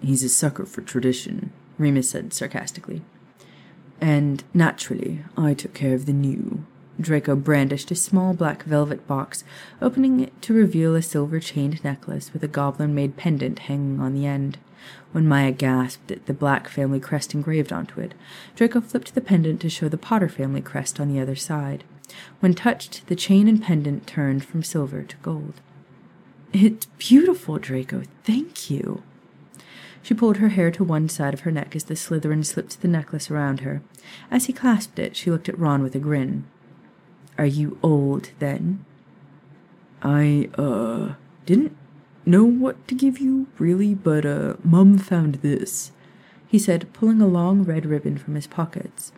[0.00, 3.02] He's a sucker for tradition, Remus said sarcastically.
[4.00, 6.64] And naturally, I took care of the new.
[7.00, 9.42] Draco brandished a small black velvet box,
[9.82, 14.14] opening it to reveal a silver chained necklace with a goblin made pendant hanging on
[14.14, 14.58] the end.
[15.12, 18.14] When Maya gasped at the black family crest engraved onto it,
[18.54, 21.84] Draco flipped the pendant to show the Potter family crest on the other side.
[22.40, 25.54] When touched, the chain and pendant turned from silver to gold.
[26.52, 28.02] It's beautiful, Draco.
[28.24, 29.02] Thank you.
[30.02, 32.88] She pulled her hair to one side of her neck as the Slytherin slipped the
[32.88, 33.82] necklace around her.
[34.30, 36.44] As he clasped it, she looked at Ron with a grin.
[37.38, 38.84] Are you old, then?
[40.02, 41.14] I, uh,
[41.46, 41.76] didn't
[42.24, 45.92] know what to give you, really, but, uh, Mum found this,
[46.48, 49.12] he said, pulling a long red ribbon from his pockets.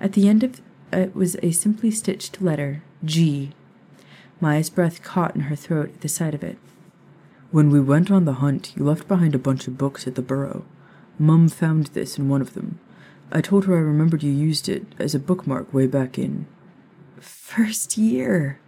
[0.00, 0.60] At the end of
[0.92, 3.52] it was a simply stitched letter, G.
[4.40, 6.58] Maya's breath caught in her throat at the sight of it.
[7.50, 10.22] When we went on the hunt, you left behind a bunch of books at the
[10.22, 10.64] burrow.
[11.18, 12.80] Mum found this in one of them.
[13.30, 16.46] I told her I remembered you used it as a bookmark way back in.
[17.20, 18.58] First year,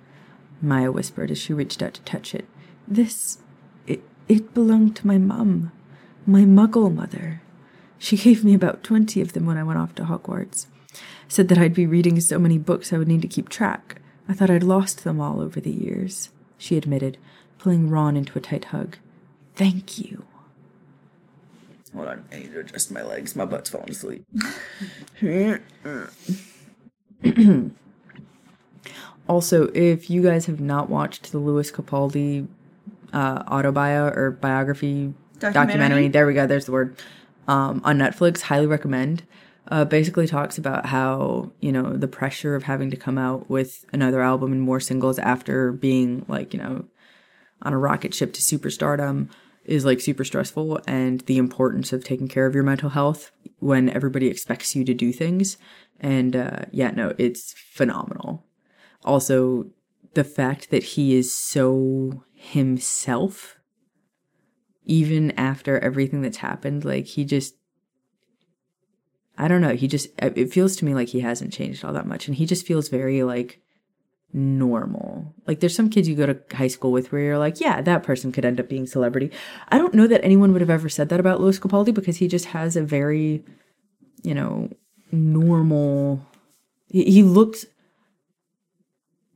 [0.62, 2.47] Maya whispered as she reached out to touch it.
[2.87, 3.39] This.
[3.87, 5.72] It, it belonged to my mum,
[6.27, 7.43] my muggle mother.
[7.99, 10.66] She gave me about 20 of them when I went off to Hogwarts.
[11.29, 14.01] Said that I'd be reading so many books I would need to keep track.
[14.29, 17.18] I thought I'd lost them all over the years, she admitted,
[17.59, 18.97] pulling Ron into a tight hug.
[19.55, 20.25] Thank you.
[21.95, 23.37] Hold on, I need to adjust my legs.
[23.37, 24.25] My butt's falling asleep.
[29.29, 32.49] also, if you guys have not watched the Lewis Capaldi
[33.12, 35.53] uh, autobio or biography documentary.
[35.53, 36.09] Documentary.
[36.09, 36.97] there we go, there's the word,
[37.47, 39.22] um, on Netflix, highly recommend.
[39.68, 43.86] Uh, basically talks about how, you know, the pressure of having to come out with
[43.94, 46.84] another album and more singles after being, like, you know,
[47.62, 49.28] on a rocket ship to superstardom
[49.64, 53.88] is like super stressful and the importance of taking care of your mental health when
[53.88, 55.56] everybody expects you to do things.
[56.00, 58.44] And uh yeah no it's phenomenal.
[59.04, 59.66] Also
[60.14, 63.56] the fact that he is so himself
[64.84, 67.54] even after everything that's happened like he just
[69.39, 72.07] i don't know he just it feels to me like he hasn't changed all that
[72.07, 73.61] much and he just feels very like
[74.35, 75.32] normal.
[75.47, 78.03] Like there's some kids you go to high school with where you're like, yeah, that
[78.03, 79.30] person could end up being celebrity.
[79.68, 82.26] I don't know that anyone would have ever said that about Lewis Capaldi because he
[82.26, 83.45] just has a very,
[84.22, 84.70] you know,
[85.12, 86.26] normal.
[86.89, 87.64] He, he looks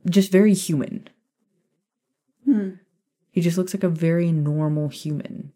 [0.09, 1.07] just very human.
[3.31, 5.53] He just looks like a very normal human.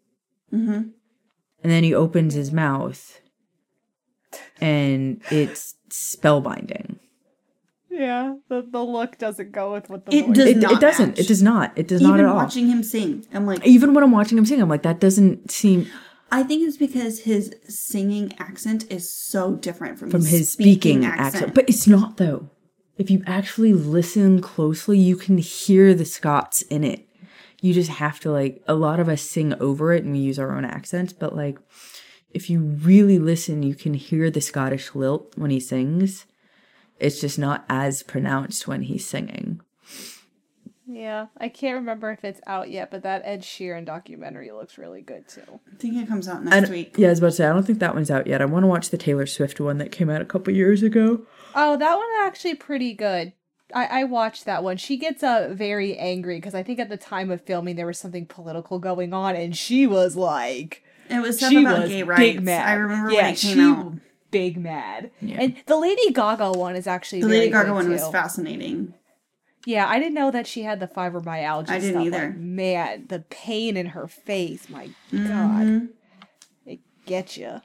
[0.52, 0.72] Mm-hmm.
[0.72, 3.20] And then he opens his mouth,
[4.60, 6.98] and it's spellbinding.
[7.90, 10.80] Yeah, the, the look doesn't go with what the It voice does It, not it
[10.80, 11.08] doesn't.
[11.10, 11.18] match.
[11.20, 11.72] It does not.
[11.76, 12.34] It does not at all.
[12.34, 15.50] watching him sing, I'm like, Even when I'm watching him sing, I'm like, that doesn't
[15.50, 15.86] seem
[16.32, 21.54] I think it's because his singing accent is so different from, from his speaking accent.
[21.54, 22.50] But it's not though.
[22.98, 27.06] If you actually listen closely, you can hear the Scots in it.
[27.60, 30.38] You just have to like a lot of us sing over it and we use
[30.40, 31.58] our own accents, but like
[32.34, 36.26] if you really listen, you can hear the Scottish lilt when he sings.
[36.98, 39.60] It's just not as pronounced when he's singing.
[40.86, 45.00] Yeah, I can't remember if it's out yet, but that Ed Sheeran documentary looks really
[45.00, 45.60] good too.
[45.72, 46.94] I think it comes out next d- week.
[46.98, 48.42] Yeah, I was about to say I don't think that one's out yet.
[48.42, 51.22] I want to watch the Taylor Swift one that came out a couple years ago.
[51.54, 53.32] Oh, that one actually pretty good.
[53.74, 54.76] I, I watched that one.
[54.76, 57.98] She gets uh, very angry because I think at the time of filming there was
[57.98, 62.02] something political going on, and she was like, It was stuff she about was gay
[62.02, 62.40] big rights.
[62.42, 62.68] mad.
[62.68, 63.92] I remember yeah, when it came she out.
[64.30, 65.10] Big mad.
[65.20, 65.40] Yeah.
[65.40, 68.94] And the Lady Gaga one is actually The very Lady Gaga good, one was fascinating.
[69.66, 71.70] Yeah, I didn't know that she had the fibromyalgia.
[71.70, 72.06] I didn't stuff.
[72.06, 72.26] either.
[72.28, 74.68] Like, man, the pain in her face.
[74.68, 75.28] My Mm-hmm.
[75.28, 75.88] God,
[76.66, 77.60] it gets you.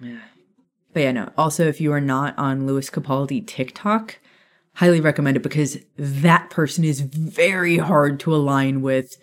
[0.00, 0.18] Yeah.
[0.92, 1.32] But yeah, no.
[1.38, 4.18] Also, if you are not on Lewis Capaldi TikTok,
[4.74, 9.16] highly recommend it because that person is very hard to align with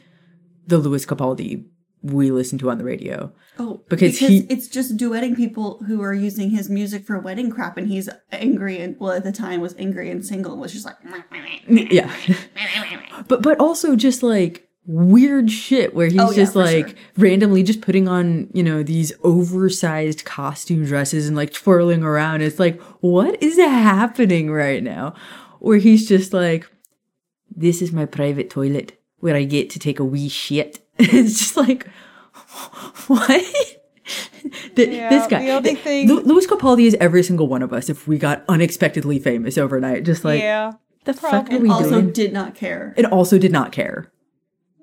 [0.66, 1.66] the Lewis Capaldi
[2.02, 3.32] we listen to on the radio.
[3.58, 7.50] Oh, Because because, he- it's just duetting people who are using his music for wedding
[7.52, 10.72] crap, and he's angry and well at the time was angry and single and was
[10.72, 10.95] just like,
[11.68, 12.14] Yeah.
[13.28, 16.97] but but also just like weird shit where he's Oh, yeah, just like sure.
[17.18, 22.41] randomly just putting on, you know, these oversized costume dresses and like twirling around.
[22.41, 25.14] It's like, what is happening right now?
[25.60, 26.66] Where he's just like,
[27.56, 30.80] this is my private toilet where I get to take a wee shit.
[31.18, 31.88] it's just like,
[33.08, 33.30] what?
[34.76, 37.62] Th- Yeah, this guy, the only th- thing- Lu- Lewis Capaldi is every single one
[37.62, 40.04] of us if we got unexpectedly famous overnight.
[40.04, 40.74] Just like, yeah,
[41.06, 41.60] the fuck are probably.
[41.60, 42.12] we also doing?
[42.14, 42.93] did not care.
[42.97, 44.12] It also did not care.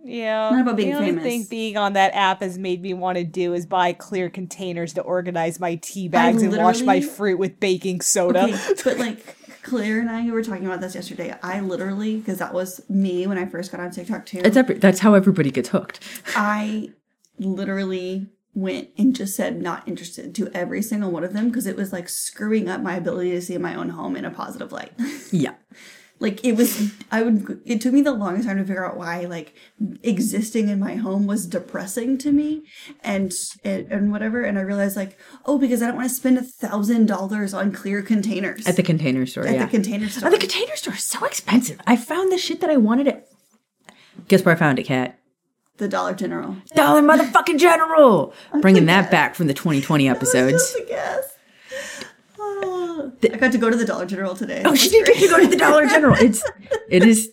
[0.05, 0.51] Yeah.
[0.51, 1.25] Not about being the only famous.
[1.25, 4.93] thing being on that app has made me want to do is buy clear containers
[4.95, 8.45] to organize my tea bags and wash my fruit with baking soda.
[8.45, 9.37] Okay, but like
[9.67, 11.35] Claire and I were talking about this yesterday.
[11.43, 14.41] I literally, because that was me when I first got on TikTok too.
[14.45, 16.01] It's every, that's how everybody gets hooked.
[16.37, 16.91] I
[17.39, 21.77] literally went and just said not interested to every single one of them because it
[21.77, 24.93] was like screwing up my ability to see my own home in a positive light.
[25.33, 25.55] Yeah.
[26.19, 29.23] Like it was I would it took me the longest time to figure out why
[29.23, 29.55] like
[30.03, 32.65] existing in my home was depressing to me
[33.03, 33.33] and
[33.65, 36.43] and, and whatever and I realized like oh because I don't want to spend a
[36.43, 39.65] thousand dollars on clear containers At the container store, At yeah.
[39.65, 40.29] the container store.
[40.29, 41.81] Oh, the container store is so expensive.
[41.87, 43.29] I found the shit that I wanted it.
[44.29, 45.19] Guess where I found it, Cat?
[45.79, 46.57] the Dollar General.
[46.75, 48.33] Dollar motherfucking General!
[48.61, 50.53] Bringing that back from the 2020 episodes.
[50.73, 51.36] Just a guess.
[53.07, 53.29] Ah.
[53.33, 54.63] I got to go to the Dollar General today.
[54.65, 56.17] Oh, she did get to go to the Dollar General.
[56.17, 56.45] It's,
[56.89, 57.33] it is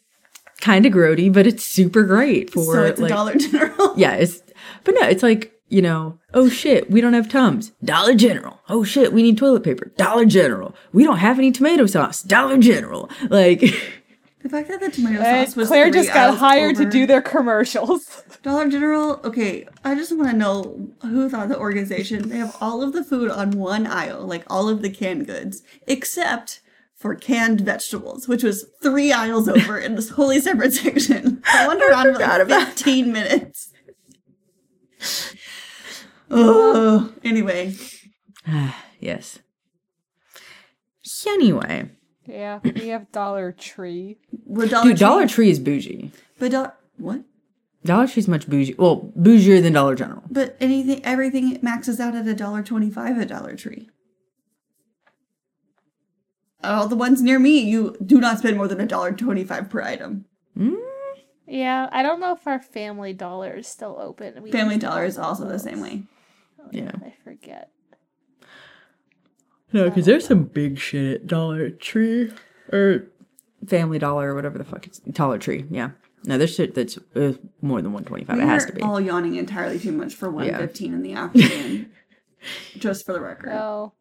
[0.61, 3.93] kind of grody, but it's super great for so it's like, a Dollar General.
[3.97, 4.41] yeah, it's,
[4.83, 7.71] but no, it's like, you know, oh shit, we don't have Tums.
[7.83, 8.59] Dollar General.
[8.69, 9.91] Oh shit, we need toilet paper.
[9.97, 10.75] Dollar General.
[10.91, 12.21] We don't have any tomato sauce.
[12.21, 13.09] Dollar General.
[13.29, 13.63] Like,
[14.43, 17.21] The fact that the tomato And sauce was Claire just got hired to do their
[17.21, 18.23] commercials.
[18.43, 19.21] Dollar General.
[19.23, 22.27] Okay, I just want to know who thought the organization.
[22.27, 25.63] They have all of the food on one aisle, like all of the canned goods,
[25.87, 26.59] except
[26.93, 31.41] for canned vegetables, which was three aisles over in this wholly separate section.
[31.45, 33.71] I wandered on for like about fifteen minutes.
[36.29, 37.75] Oh, anyway,
[38.99, 39.39] yes.
[41.25, 41.89] Anyway,
[42.25, 44.17] Yeah, we have Dollar Tree.
[44.45, 46.11] well, Dollar dude, Dollar Tree, Tree is bougie.
[46.39, 47.21] but do- what?
[47.83, 48.75] Dollar Tree's much bougie.
[48.77, 50.23] Well, bougier than Dollar General.
[50.31, 53.89] But anything, everything maxes out at a dollar twenty-five at Dollar Tree.
[56.63, 59.81] All the ones near me, you do not spend more than a dollar twenty-five per
[59.81, 60.25] item.
[60.57, 60.75] Mm-hmm.
[61.45, 64.41] Yeah, I don't know if our Family Dollar is still open.
[64.41, 66.03] We Family Dollar is also the same way.
[66.71, 66.91] Yeah.
[67.05, 67.69] I forget.
[69.73, 72.31] No, because there's some big shit at Dollar Tree
[72.71, 73.07] or
[73.67, 75.65] Family Dollar or whatever the fuck it's Dollar Tree.
[75.69, 75.91] Yeah.
[76.25, 78.39] No, there's shit that's uh, more than 125.
[78.39, 78.81] It has to be.
[78.81, 81.91] all yawning entirely too much for one fifteen in the afternoon.
[82.77, 83.49] just for the record.
[83.53, 83.91] Oh,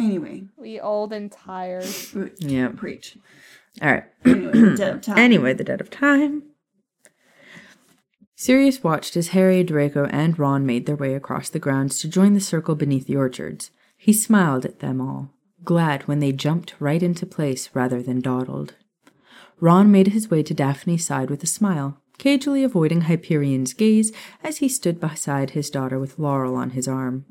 [0.00, 1.84] Anyway, we old and tired.
[2.38, 2.68] Yeah.
[2.68, 3.18] preach.
[3.82, 4.04] All right.
[4.24, 5.18] Anyway, debt of time.
[5.18, 6.44] Anyway, the debt of time.
[8.40, 12.34] Sirius watched as Harry, Draco, and Ron made their way across the grounds to join
[12.34, 13.72] the circle beneath the orchards.
[13.96, 15.32] He smiled at them all,
[15.64, 18.76] glad when they jumped right into place rather than dawdled.
[19.58, 24.12] Ron made his way to Daphne's side with a smile, cagily avoiding Hyperion's gaze
[24.44, 27.24] as he stood beside his daughter with Laurel on his arm.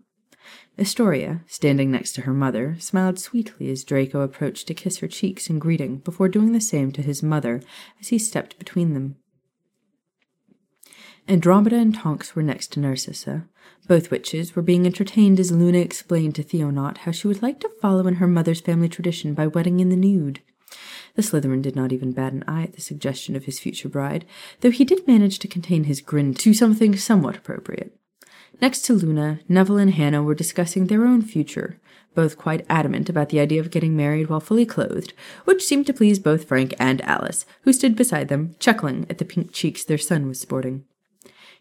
[0.77, 5.49] Astoria, standing next to her mother, smiled sweetly as Draco approached to kiss her cheeks
[5.49, 7.61] in greeting before doing the same to his mother
[8.01, 9.15] as he stepped between them.
[11.29, 13.45] Andromeda and Tonks were next to Narcissa.
[13.85, 17.59] Both witches were being entertained as Luna explained to Theo Nott how she would like
[17.59, 20.39] to follow in her mother's family tradition by wedding in the nude.
[21.15, 24.23] The Slytherin did not even bat an eye at the suggestion of his future bride,
[24.61, 27.93] though he did manage to contain his grin to something somewhat appropriate.
[28.61, 31.77] Next to Luna, Neville and Hannah were discussing their own future,
[32.15, 35.13] both quite adamant about the idea of getting married while fully clothed,
[35.43, 39.25] which seemed to please both Frank and Alice, who stood beside them, chuckling at the
[39.25, 40.85] pink cheeks their son was sporting.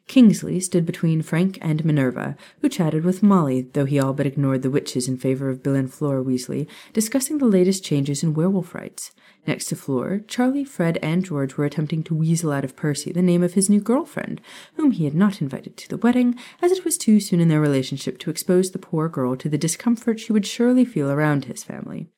[0.08, 4.62] Kingsley stood between Frank and Minerva, who chatted with Molly, though he all but ignored
[4.62, 8.72] the witches in favor of Bill and Fleur Weasley, discussing the latest changes in werewolf
[8.74, 9.10] rights.
[9.48, 13.20] Next to Fleur, Charlie, Fred, and George were attempting to weasel out of Percy the
[13.20, 14.40] name of his new girlfriend,
[14.74, 17.60] whom he had not invited to the wedding, as it was too soon in their
[17.60, 21.64] relationship to expose the poor girl to the discomfort she would surely feel around his
[21.64, 22.08] family.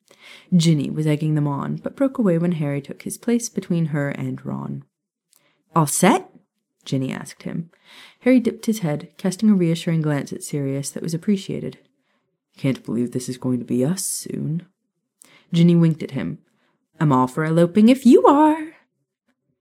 [0.55, 4.09] Ginny was egging them on, but broke away when Harry took his place between her
[4.09, 4.83] and Ron.
[5.75, 6.31] All set?
[6.85, 7.69] Ginny asked him.
[8.21, 11.77] Harry dipped his head, casting a reassuring glance at Sirius that was appreciated.
[12.57, 14.65] Can't believe this is going to be us soon.
[15.53, 16.39] Ginny winked at him.
[16.99, 18.73] I'm all for eloping if you are.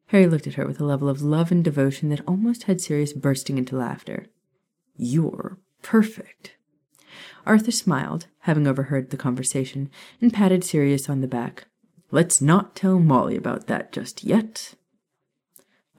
[0.06, 3.12] Harry looked at her with a level of love and devotion that almost had Sirius
[3.12, 4.26] bursting into laughter.
[4.96, 6.56] You're perfect.
[7.46, 9.90] Arthur smiled, having overheard the conversation,
[10.20, 11.66] and patted Sirius on the back.
[12.10, 14.74] Let's not tell Molly about that just yet.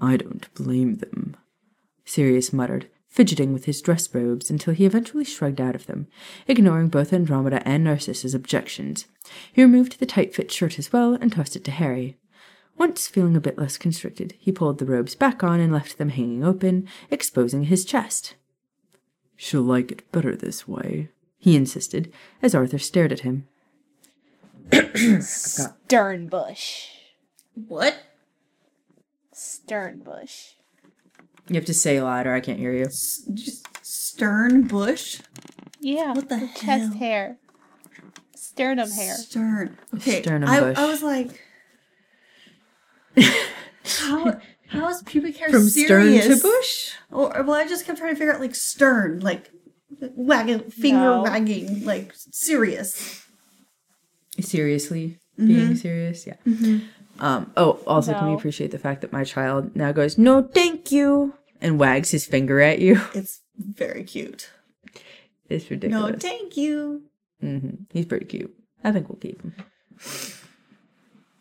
[0.02, 1.36] I don't blame them,
[2.06, 6.08] Sirius muttered, fidgeting with his dress robes until he eventually shrugged out of them,
[6.48, 9.06] ignoring both Andromeda and Narcissa's objections.
[9.52, 12.18] He removed the tight fit shirt as well and tossed it to Harry.
[12.78, 16.10] Once feeling a bit less constricted, he pulled the robes back on and left them
[16.10, 18.36] hanging open, exposing his chest.
[19.36, 23.48] She'll like it better this way, he insisted, as Arthur stared at him.
[25.22, 26.88] Sternbush.
[27.68, 27.98] What?
[29.40, 30.54] Sternbush.
[31.48, 32.86] You have to say louder, I can't hear you.
[32.86, 35.22] Just stern bush?
[35.80, 36.14] Yeah.
[36.14, 36.94] What the chest hell?
[36.94, 37.38] hair.
[38.36, 39.16] Sternum hair.
[39.16, 39.78] Stern.
[39.96, 40.22] Okay.
[40.22, 40.78] Sternum I, bush.
[40.78, 41.42] I was like,
[43.86, 46.94] how how is pubic hair From stern to bush?
[47.10, 49.50] Or well, I just kept trying to figure out like stern, like
[50.00, 51.24] wagging finger No.
[51.24, 53.26] wagging, like serious.
[54.40, 55.18] Seriously?
[55.40, 55.48] Mm-hmm.
[55.48, 56.28] Being serious?
[56.28, 56.36] Yeah.
[56.46, 56.86] Mm-hmm.
[57.20, 60.92] Um, oh, also, can we appreciate the fact that my child now goes, no, thank
[60.92, 63.02] you, and wags his finger at you?
[63.14, 64.50] It's very cute.
[65.50, 66.12] It's ridiculous.
[66.14, 67.04] No, thank you.
[67.42, 68.54] hmm He's pretty cute.
[68.84, 69.54] I think we'll keep him.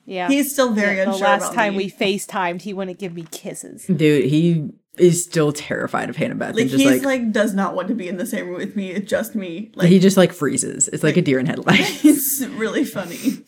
[0.07, 0.29] Yeah.
[0.29, 1.85] He's still very Yeah, the unsure last about time me.
[1.85, 3.85] we FaceTimed, he wouldn't give me kisses.
[3.87, 6.55] Dude, he is still terrified of Hannah Beth.
[6.55, 8.57] like and just he's like, like, does not want to be in the same room
[8.57, 8.91] with me.
[8.91, 9.71] It's just me.
[9.75, 10.89] Like he just like freezes.
[10.89, 12.05] It's like a deer in headlights.
[12.05, 13.45] it's really funny.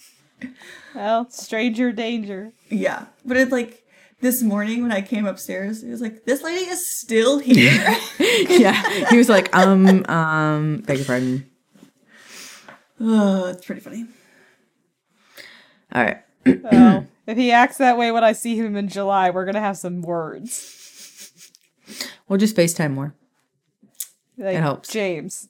[0.95, 2.53] Well, stranger danger.
[2.68, 3.84] Yeah, but it's like
[4.20, 9.09] this morning when I came upstairs, he was like, "This lady is still here." yeah.
[9.11, 11.49] He was like, um, um, beg your pardon.
[13.01, 14.07] oh, it's pretty funny.
[15.93, 16.18] All right.
[16.72, 19.76] Oh, if he acts that way when I see him in July, we're gonna have
[19.76, 20.76] some words.
[22.28, 23.14] We'll just FaceTime more.
[24.38, 24.88] Like, It helps.
[24.91, 25.49] James,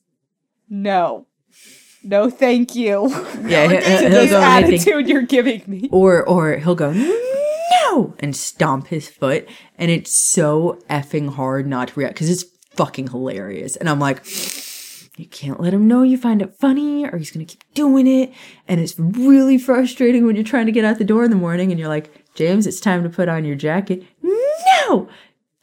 [0.68, 1.26] no,
[2.02, 3.08] no, thank you.
[3.44, 5.88] Yeah, he- to he'll this go and I think- attitude you're giving me.
[5.92, 9.48] or or he'll go no and stomp his foot,
[9.78, 12.44] and it's so effing hard not to react because it's
[12.76, 13.76] fucking hilarious.
[13.76, 14.24] And I'm like,
[15.18, 18.32] you can't let him know you find it funny, or he's gonna keep doing it.
[18.68, 21.70] And it's really frustrating when you're trying to get out the door in the morning,
[21.70, 24.04] and you're like, James, it's time to put on your jacket.
[24.22, 25.08] No.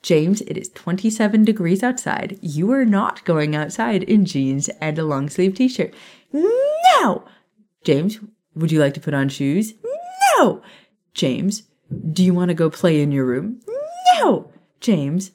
[0.04, 2.38] James, it is 27 degrees outside.
[2.42, 5.94] You are not going outside in jeans and a long sleeve t shirt.
[6.34, 7.24] No!
[7.84, 8.20] James,
[8.56, 9.74] would you like to put on shoes?
[10.38, 10.62] No!
[11.14, 11.64] James,
[12.12, 13.60] do you want to go play in your room?
[14.20, 14.52] No!
[14.80, 15.32] James,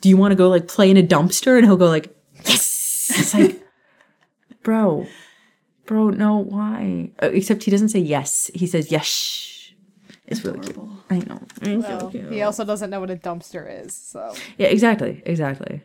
[0.00, 1.56] do you want to go like play in a dumpster?
[1.56, 3.10] And he'll go like, yes!
[3.14, 3.62] It's like,
[4.62, 5.06] bro,
[5.86, 7.10] bro, no, why?
[7.22, 8.50] Uh, except he doesn't say yes.
[8.54, 9.72] He says yes.
[10.26, 10.78] It's really cute.
[11.08, 11.40] I know.
[11.62, 12.30] It's so Well, cute.
[12.32, 15.22] he also doesn't know what a dumpster is, so Yeah, exactly.
[15.24, 15.80] Exactly.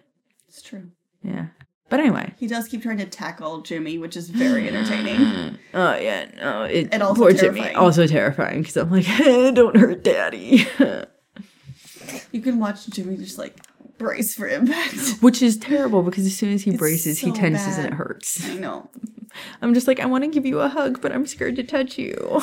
[0.49, 0.91] It's true.
[1.23, 1.47] Yeah.
[1.93, 2.33] But anyway.
[2.39, 5.59] He does keep trying to tackle Jimmy, which is very entertaining.
[5.75, 6.25] Oh, yeah.
[6.37, 6.63] No.
[6.63, 7.59] It, And also poor Jimmy.
[7.59, 7.75] terrifying.
[7.75, 9.05] Also terrifying because I'm like,
[9.53, 10.65] don't hurt daddy.
[12.31, 13.59] you can watch Jimmy just like
[13.99, 14.95] brace for impact.
[15.21, 17.93] Which is terrible because as soon as he It's braces, he so tenses and it
[17.93, 18.43] hurts.
[18.49, 18.89] I know.
[19.61, 21.99] I'm just like, I want to give you a hug, but I'm scared to touch
[21.99, 22.41] you.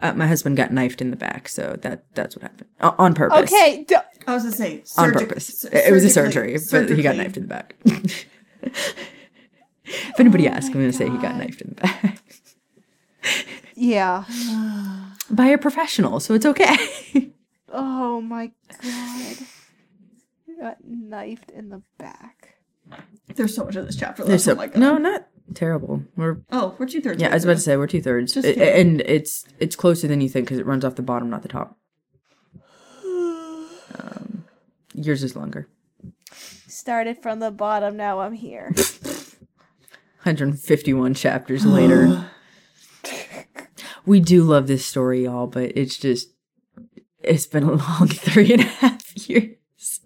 [0.00, 3.14] Uh, my husband got knifed in the back, so that that's what happened O- on
[3.14, 3.52] purpose.
[3.52, 3.84] okay.
[3.84, 3.96] d-
[4.26, 5.60] I was gonna say on purpose.
[5.60, 7.74] sur- It was a surgically- surgery, but he got knifed in the back.
[8.62, 12.22] if anybody asks, I'm going to say he got knifed in the back
[13.74, 14.24] Yeah.
[15.30, 16.76] by a professional, so it's okay.
[17.70, 18.50] Oh my
[18.82, 19.36] god.
[20.46, 22.54] He got knifed in the back.
[23.34, 24.28] There's so much of this chapter left.
[24.30, 24.78] There's so, oh my god.
[24.78, 26.02] no, not terrible.
[26.16, 27.20] We're Oh, we're two thirds.
[27.22, 28.90] yeah, I was about to say we're two thirds, Just It- kidding.
[28.92, 31.48] and it's it's closer than you think because it runs off the bottom, not the
[31.48, 31.78] top.
[33.98, 34.44] Um,
[34.94, 35.68] yours is longer.
[36.32, 38.72] Started from the bottom, now I'm here.
[40.24, 42.30] 151 chapters later.
[44.06, 46.28] we do love this story, y'all, but it's just
[47.22, 50.00] it's been a long three and a half years.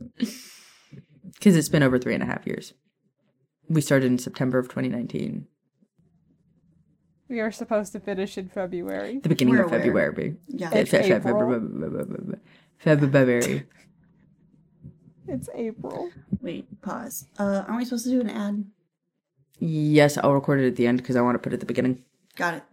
[1.34, 2.72] Because it's been over three and a half years.
[3.72, 5.46] We started in September of 2019,
[7.28, 9.18] we are supposed to finish in February.
[9.18, 9.80] the beginning We're of aware.
[9.80, 10.36] February.
[10.48, 10.68] Yeah.
[10.68, 11.20] Fe- fe- fe-
[12.78, 13.64] February.
[15.26, 16.10] It's April.
[16.42, 17.26] Wait, pause.
[17.38, 18.64] Uh, aren't we supposed to do an ad?
[19.60, 21.66] Yes, I'll record it at the end because I want to put it at the
[21.66, 22.02] beginning.
[22.36, 22.64] Got it.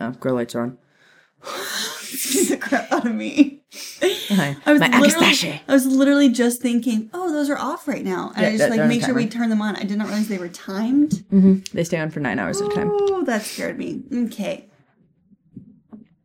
[0.00, 0.78] Oh, grow lights are on.
[2.14, 3.62] Excuse the crap out of me.
[4.02, 4.56] Hi.
[4.64, 8.32] I was My literally, I was literally just thinking, oh, those are off right now,
[8.36, 9.74] and Yeah, I just like make sure we turn them on.
[9.76, 11.24] I did not realize they were timed.
[11.30, 12.90] hmm They stay on for nine hours at a time.
[12.92, 14.02] Oh, that scared me.
[14.26, 14.66] Okay.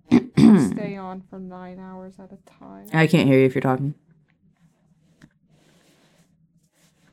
[0.12, 2.88] Stay on for nine hours at a time.
[2.94, 3.94] I can't hear you if you're talking.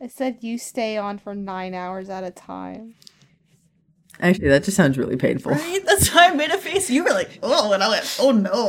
[0.00, 2.94] I said you stay on for nine hours at a time.
[4.20, 5.52] Actually, that just sounds really painful.
[5.52, 5.84] Right?
[5.84, 6.88] That's why I made a face.
[6.88, 8.66] You were like, oh, and I went, oh no.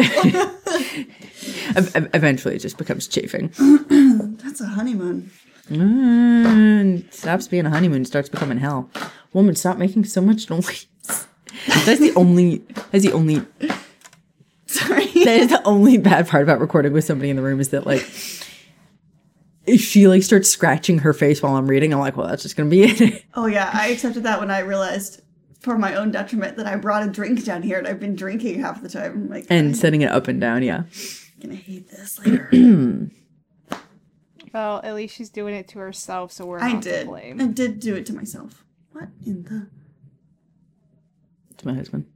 [1.76, 3.48] Ev- ev- Eventually, it just becomes chafing.
[4.44, 5.32] That's a honeymoon.
[5.70, 8.90] Mm, stops being a honeymoon, starts becoming hell.
[9.34, 10.88] Woman, stop making so much noise.
[11.86, 12.58] That's the only.
[12.92, 13.42] That's the only.
[14.68, 15.06] Sorry.
[15.24, 17.86] That is the only bad part about recording with somebody in the room is that
[17.86, 18.02] like,
[19.66, 22.56] if she like starts scratching her face while I'm reading, I'm like, well, that's just
[22.56, 23.24] gonna be it.
[23.34, 25.22] Oh yeah, I accepted that when I realized,
[25.60, 28.60] for my own detriment, that I brought a drink down here and I've been drinking
[28.62, 29.12] half the time.
[29.14, 30.84] I'm like, and setting it up and down, yeah.
[30.84, 32.50] I'm gonna hate this later.
[34.54, 37.08] Well, at least she's doing it to herself, so we're I not to did.
[37.08, 37.40] blame.
[37.40, 38.64] I did do it to myself.
[38.92, 39.68] What in the?
[41.52, 42.08] It's my husband.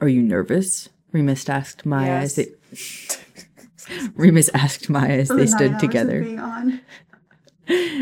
[0.00, 0.88] Are you nervous?
[1.12, 2.48] Remus asked Maya as they.
[4.14, 6.78] Remus asked Maya as for they the stood hours of together.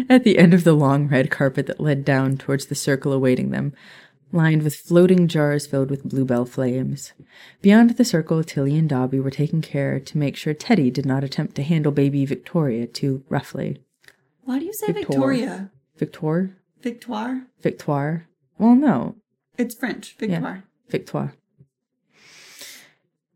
[0.08, 3.50] At the end of the long red carpet that led down towards the circle awaiting
[3.50, 3.72] them,
[4.32, 7.12] lined with floating jars filled with bluebell flames.
[7.62, 11.24] Beyond the circle, Tilly and Dobby were taking care to make sure Teddy did not
[11.24, 13.82] attempt to handle baby Victoria too roughly.
[14.44, 15.12] Why do you say Victor.
[15.12, 15.70] Victoria?
[15.96, 16.50] Victoire?
[16.80, 17.42] Victoire?
[17.60, 18.28] Victoire?
[18.58, 19.16] Well, no.
[19.56, 20.14] It's French.
[20.18, 20.64] Victoire.
[20.64, 20.90] Yeah.
[20.90, 21.34] Victoire.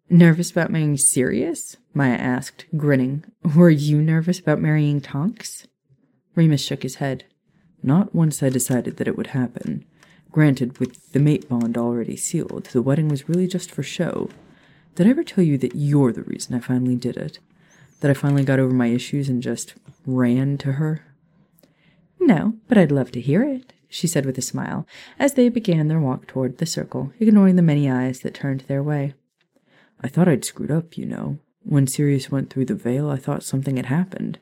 [0.09, 1.77] Nervous about marrying Sirius?
[1.95, 3.25] Maya asked, grinning.
[3.57, 5.67] Were you nervous about marrying Tonks?
[6.35, 7.25] Remus shook his head.
[7.83, 9.85] Not once I decided that it would happen.
[10.31, 14.31] Granted, with the mate bond already sealed, the wedding was really just for show.
[14.95, 17.39] Did I ever tell you that you're the reason I finally did it?
[18.01, 19.75] That I finally got over my issues and just
[20.07, 21.05] ran to her?
[22.19, 24.87] No, but I'd love to hear it, she said with a smile,
[25.19, 28.83] as they began their walk toward the circle, ignoring the many eyes that turned their
[28.83, 29.15] way.
[30.01, 31.39] I thought I'd screwed up, you know.
[31.65, 34.39] When Sirius went through the veil, I thought something had happened,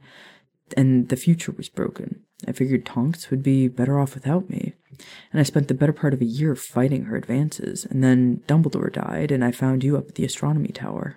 [0.77, 2.23] and the future was broken.
[2.47, 4.75] I figured Tonks would be better off without me.
[5.33, 8.93] And I spent the better part of a year fighting her advances, and then Dumbledore
[8.93, 11.17] died, and I found you up at the astronomy tower.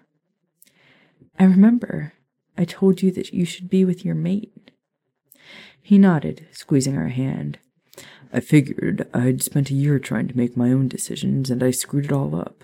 [1.39, 2.14] I remember.
[2.58, 4.72] I told you that you should be with your mate.
[5.82, 7.58] He nodded, squeezing her hand.
[8.32, 12.06] I figured I'd spent a year trying to make my own decisions, and I screwed
[12.06, 12.64] it all up.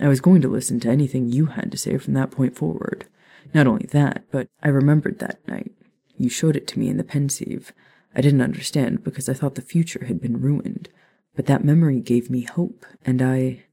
[0.00, 3.06] I was going to listen to anything you had to say from that point forward.
[3.54, 5.72] Not only that, but I remembered that night.
[6.16, 7.72] You showed it to me in the Pensieve.
[8.14, 10.88] I didn't understand because I thought the future had been ruined,
[11.34, 13.64] but that memory gave me hope, and I.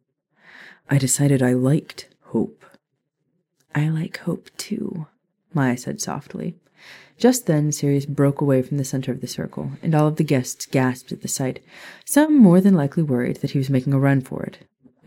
[0.89, 2.65] I decided I liked hope.
[3.75, 5.07] I like hope too,
[5.53, 6.55] Maya said softly.
[7.17, 10.23] Just then, Sirius broke away from the center of the circle, and all of the
[10.23, 11.59] guests gasped at the sight,
[12.05, 14.59] some more than likely worried that he was making a run for it.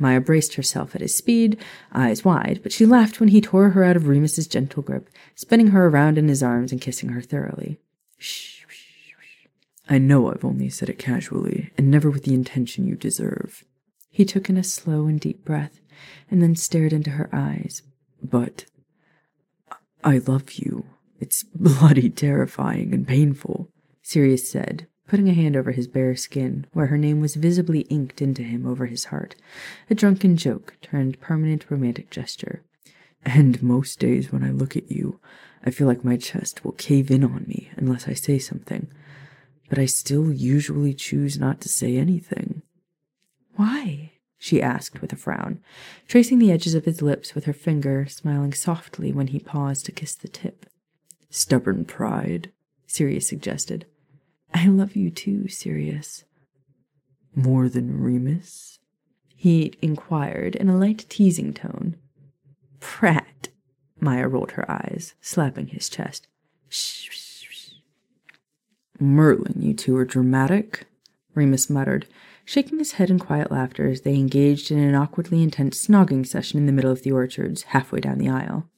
[0.02, 1.56] Maya braced herself at his speed,
[1.92, 5.68] eyes wide, but she laughed when he tore her out of Remus's gentle grip, spinning
[5.68, 7.78] her around in his arms and kissing her thoroughly.
[8.18, 8.82] Shh, shh.
[9.88, 13.64] I know I've only said it casually, and never with the intention you deserve.
[14.10, 15.80] He took in a slow and deep breath,
[16.30, 17.82] and then stared into her eyes.
[18.22, 18.64] But
[20.02, 20.86] I love you.
[21.20, 23.68] It's bloody terrifying and painful,
[24.02, 28.22] Sirius said, putting a hand over his bare skin, where her name was visibly inked
[28.22, 29.34] into him over his heart,
[29.90, 32.62] a drunken joke turned permanent romantic gesture.
[33.22, 35.20] And most days when I look at you,
[35.66, 38.90] I feel like my chest will cave in on me unless I say something.
[39.68, 42.62] But I still usually choose not to say anything.
[43.56, 44.12] Why?
[44.38, 45.60] she asked with a frown,
[46.08, 49.92] tracing the edges of his lips with her finger, smiling softly when he paused to
[49.92, 50.64] kiss the tip.
[51.28, 52.50] Stubborn pride,
[52.86, 53.84] Sirius suggested.
[54.54, 56.24] I love you too, Sirius.
[57.34, 58.78] More than Remus?
[59.34, 61.96] He inquired in a light teasing tone.
[62.80, 63.48] Prat,
[64.00, 66.28] Maya rolled her eyes, slapping his chest.
[66.68, 67.70] Shh, shh, shh.
[69.00, 70.86] Merlin, you two are dramatic,
[71.34, 72.06] Remus muttered,
[72.44, 76.58] shaking his head in quiet laughter as they engaged in an awkwardly intense snogging session
[76.58, 78.68] in the middle of the orchards, halfway down the aisle.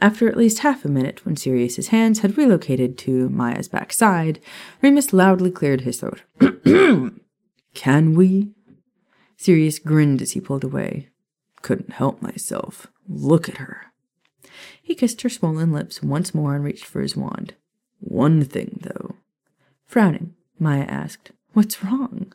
[0.00, 4.40] After at least half a minute, when Sirius's hands had relocated to Maya's backside,
[4.82, 6.22] Remus loudly cleared his throat.
[7.74, 8.52] Can we?
[9.36, 11.08] Sirius grinned as he pulled away.
[11.62, 12.88] Couldn't help myself.
[13.08, 13.86] Look at her.
[14.82, 17.54] He kissed her swollen lips once more and reached for his wand.
[17.98, 19.16] One thing, though.
[19.86, 22.32] Frowning, Maya asked, What's wrong?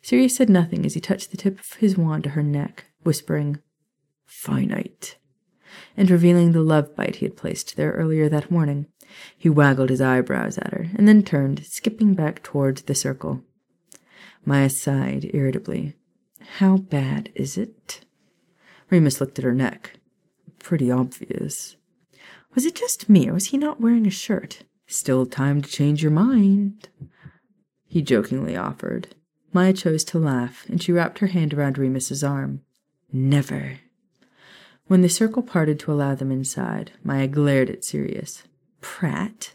[0.00, 3.60] Sirius said nothing as he touched the tip of his wand to her neck, whispering,
[4.24, 5.16] Finite
[5.96, 8.86] and revealing the love bite he had placed there earlier that morning.
[9.36, 13.42] He waggled his eyebrows at her, and then turned, skipping back toward the circle.
[14.44, 15.94] Maya sighed irritably.
[16.58, 18.04] How bad is it?
[18.90, 19.94] Remus looked at her neck.
[20.58, 21.76] Pretty obvious.
[22.54, 24.62] Was it just me, or was he not wearing a shirt?
[24.86, 26.88] Still time to change your mind.
[27.86, 29.14] He jokingly offered.
[29.52, 32.62] Maya chose to laugh, and she wrapped her hand around Remus's arm.
[33.12, 33.80] Never,
[34.88, 38.42] when the circle parted to allow them inside, Maya glared at Sirius.
[38.80, 39.52] Pratt?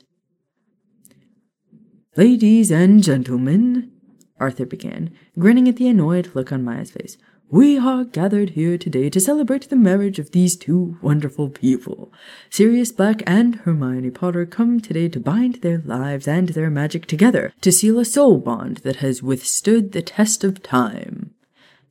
[2.16, 3.92] Ladies and gentlemen,
[4.40, 7.18] Arthur began, grinning at the annoyed look on Maya's face.
[7.50, 12.12] We are gathered here today to celebrate the marriage of these two wonderful people.
[12.50, 17.54] Sirius Black and Hermione Potter come today to bind their lives and their magic together,
[17.62, 21.34] to seal a soul bond that has withstood the test of time.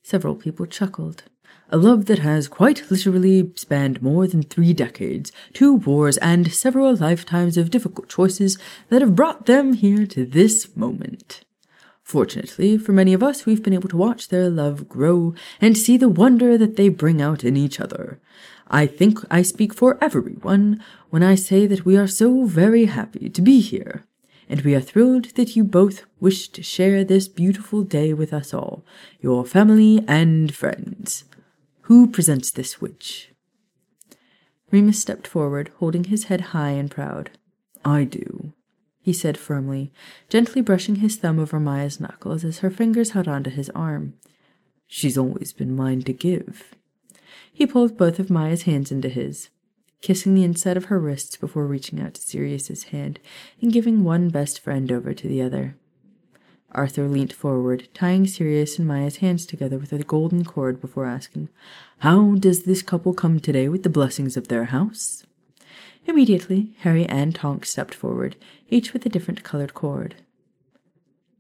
[0.02, 1.24] Several people chuckled
[1.72, 6.94] a love that has quite literally spanned more than three decades, two wars, and several
[6.94, 8.58] lifetimes of difficult choices
[8.90, 11.44] that have brought them here to this moment.
[12.02, 15.96] Fortunately, for many of us, we've been able to watch their love grow and see
[15.96, 18.20] the wonder that they bring out in each other.
[18.68, 23.30] I think I speak for everyone when I say that we are so very happy
[23.30, 24.04] to be here,
[24.46, 28.52] and we are thrilled that you both wish to share this beautiful day with us
[28.52, 28.84] all,
[29.20, 31.24] your family and friends.
[31.82, 33.32] Who presents this witch?
[34.70, 37.30] Remus stepped forward, holding his head high and proud.
[37.84, 38.52] I do,
[39.00, 39.92] he said firmly,
[40.28, 44.14] gently brushing his thumb over Maya's knuckles as her fingers held onto his arm.
[44.86, 46.74] She's always been mine to give.
[47.52, 49.50] He pulled both of Maya's hands into his,
[50.00, 53.18] kissing the inside of her wrists before reaching out to Sirius's hand
[53.60, 55.76] and giving one best friend over to the other.
[56.74, 61.48] Arthur leant forward, tying Sirius and Maya's hands together with a golden cord before asking,
[61.98, 65.24] How does this couple come today with the blessings of their house?
[66.06, 68.36] Immediately, Harry and Tonks stepped forward,
[68.68, 70.16] each with a different colored cord.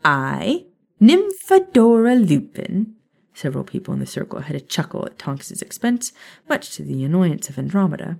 [0.04, 0.66] I,
[1.00, 2.94] Nymphadora Lupin.
[3.34, 6.12] Several people in the circle had a chuckle at Tonks's expense,
[6.48, 8.18] much to the annoyance of Andromeda.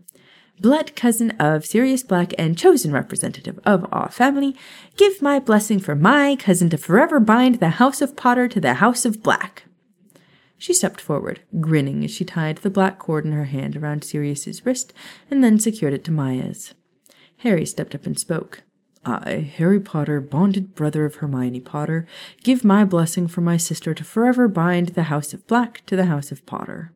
[0.60, 4.54] Blood cousin of Sirius Black and chosen representative of our family,
[4.96, 8.74] give my blessing for my cousin to forever bind the House of Potter to the
[8.74, 9.64] House of Black.
[10.58, 14.64] She stepped forward, grinning as she tied the black cord in her hand around Sirius's
[14.64, 14.92] wrist
[15.28, 16.74] and then secured it to Maya's.
[17.38, 18.62] Harry stepped up and spoke.
[19.04, 22.06] I, Harry Potter, bonded brother of Hermione Potter,
[22.44, 26.06] give my blessing for my sister to forever bind the House of Black to the
[26.06, 26.92] House of Potter.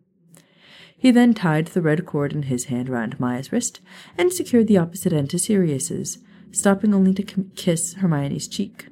[0.99, 3.81] He then tied the red cord in his hand round Maya's wrist
[4.17, 6.19] and secured the opposite end to Sirius's,
[6.51, 7.23] stopping only to
[7.55, 8.87] kiss Hermione's cheek.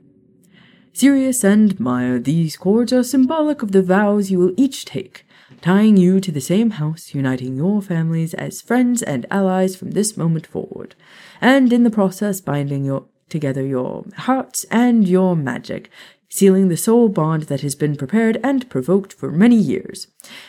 [0.93, 5.27] Sirius and Maya, these cords are symbolic of the vows you will each take,
[5.61, 10.17] tying you to the same house, uniting your families as friends and allies from this
[10.17, 10.95] moment forward,
[11.41, 15.91] and in the process binding your, together your hearts and your magic,
[16.35, 20.09] sealing the soul bond that has been prepared and provoked for many years.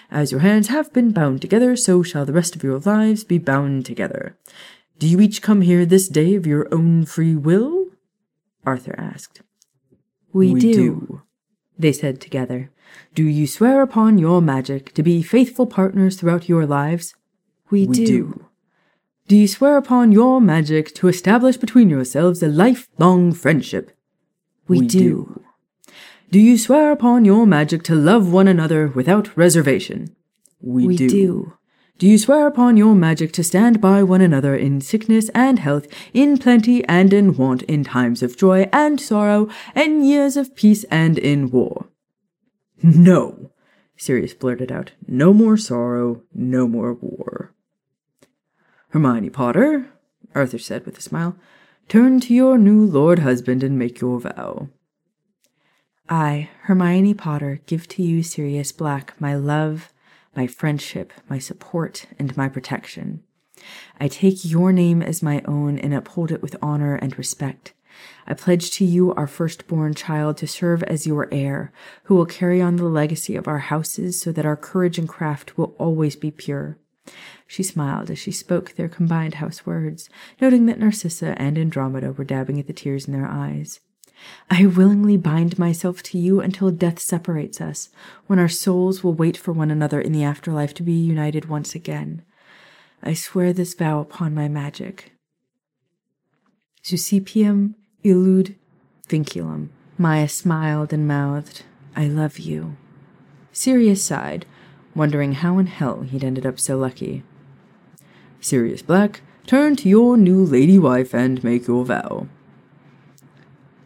[0.10, 3.38] As your hands have been bound together, so shall the rest of your lives be
[3.38, 4.36] bound together.
[4.98, 7.90] Do you each come here this day of your own free will?
[8.66, 9.44] Arthur asked.
[10.34, 11.22] We, we do, do,
[11.78, 12.72] they said together.
[13.14, 17.14] Do you swear upon your magic to be faithful partners throughout your lives?
[17.70, 18.06] We, we do.
[18.06, 18.46] do.
[19.28, 23.96] Do you swear upon your magic to establish between yourselves a lifelong friendship?
[24.68, 25.00] We, we do.
[25.00, 25.45] do.
[26.32, 30.16] Do you swear upon your magic to love one another without reservation?
[30.60, 31.10] We, we do.
[31.10, 31.54] do.
[31.98, 35.88] Do you swear upon your magic to stand by one another in sickness and health,
[36.14, 40.84] in plenty and in want, in times of joy and sorrow, in years of peace
[40.86, 41.88] and in war?
[42.84, 43.52] No,
[43.96, 44.92] Sirius blurted out.
[45.08, 47.54] No more sorrow, no more war.
[48.90, 49.90] Hermione Potter,
[50.34, 51.38] Arthur said with a smile,
[51.88, 54.68] turn to your new lord husband and make your vow.
[56.08, 59.92] I, Hermione Potter, give to you, Sirius Black, my love,
[60.36, 63.24] my friendship, my support, and my protection.
[64.00, 67.74] I take your name as my own and uphold it with honor and respect.
[68.28, 71.72] I pledge to you, our firstborn child, to serve as your heir,
[72.04, 75.58] who will carry on the legacy of our houses so that our courage and craft
[75.58, 76.78] will always be pure.
[77.48, 80.10] She smiled as she spoke their combined house words,
[80.42, 83.80] noting that Narcissa and Andromeda were dabbing at the tears in their eyes.
[84.50, 87.90] I willingly bind myself to you until death separates us,
[88.28, 91.76] when our souls will wait for one another in the afterlife to be united once
[91.76, 92.24] again.
[93.04, 95.14] I swear this vow upon my magic.
[96.84, 98.56] Sucipium illud
[99.08, 99.70] vinculum.
[99.98, 101.64] Maya smiled and mouthed,
[101.96, 102.78] I love you.
[103.52, 104.46] Sirius sighed,
[104.94, 107.24] wondering how in hell he'd ended up so lucky.
[108.42, 112.28] Sirius Black, turn to your new lady wife and make your vow.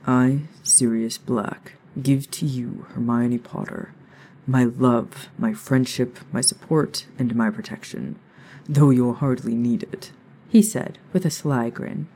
[0.09, 3.93] I, Sirius Black, give to you, Hermione Potter,
[4.47, 8.17] my love, my friendship, my support, and my protection,
[8.67, 10.11] though you'll hardly need it,
[10.47, 12.07] he said, with a sly grin.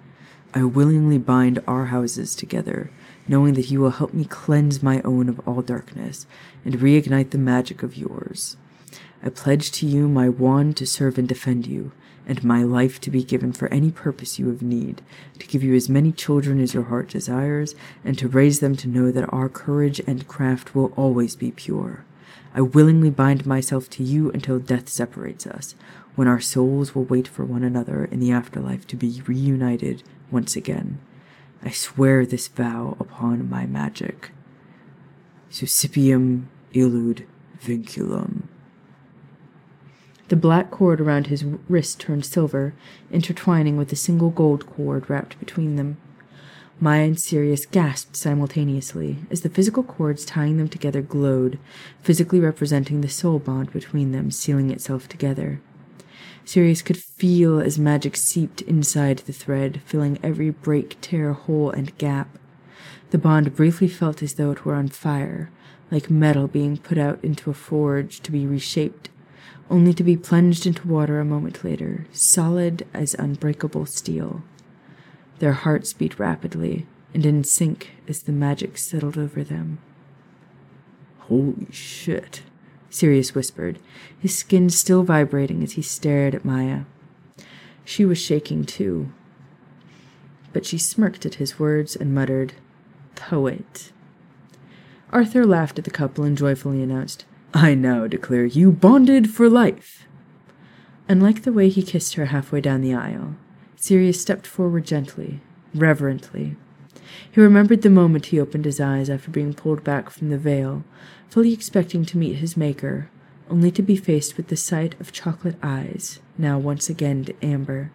[0.56, 2.90] I willingly bind our houses together,
[3.28, 6.26] knowing that you will help me cleanse my own of all darkness,
[6.66, 8.58] and reignite the magic of yours.
[9.22, 11.92] I pledge to you my wand to serve and defend you,
[12.26, 15.02] and my life to be given for any purpose you have need,
[15.40, 18.88] to give you as many children as your heart desires, and to raise them to
[18.88, 22.06] know that our courage and craft will always be pure.
[22.56, 25.76] I willingly bind myself to you until death separates us,
[26.16, 30.56] when our souls will wait for one another in the afterlife to be reunited once
[30.56, 31.00] again.
[31.64, 34.32] I swear this vow upon my magic.
[35.50, 37.26] Sucipium illud
[37.64, 38.44] vinculum.
[40.30, 42.74] The black cord around his wrist turned silver,
[43.12, 45.98] intertwining with a single gold cord wrapped between them.
[46.80, 51.60] Maya and Sirius gasped simultaneously as the physical cords tying them together glowed,
[52.02, 55.62] physically representing the soul bond between them, sealing itself together.
[56.46, 61.98] Sirius could feel as magic seeped inside the thread, filling every break, tear, hole, and
[61.98, 62.38] gap.
[63.12, 65.52] The bond briefly felt as though it were on fire,
[65.92, 69.10] like metal being put out into a forge to be reshaped
[69.74, 74.44] only to be plunged into water a moment later, solid as unbreakable steel.
[75.40, 79.80] Their hearts beat rapidly and in sync as the magic settled over them.
[81.22, 82.44] Holy shit,
[82.92, 83.80] Sirius whispered,
[84.20, 86.82] his skin still vibrating as he stared at Maya.
[87.84, 89.12] She was shaking too.
[90.54, 92.54] But she smirked at his words and muttered,
[93.16, 93.92] Poet.
[95.12, 97.26] Arthur laughed at the couple and joyfully announced,
[97.56, 100.08] I now declare you bonded for life.
[101.08, 103.36] And like the way he kissed her halfway down the aisle,
[103.76, 105.40] Sirius stepped forward gently,
[105.76, 106.56] reverently.
[107.32, 110.84] He remembered the moment he opened his eyes after being pulled back from the veil,
[111.30, 113.12] fully expecting to meet his maker,
[113.52, 117.92] only to be faced with the sight of chocolate eyes, now once again amber,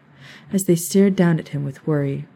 [0.53, 2.27] as they stared down at him with worry.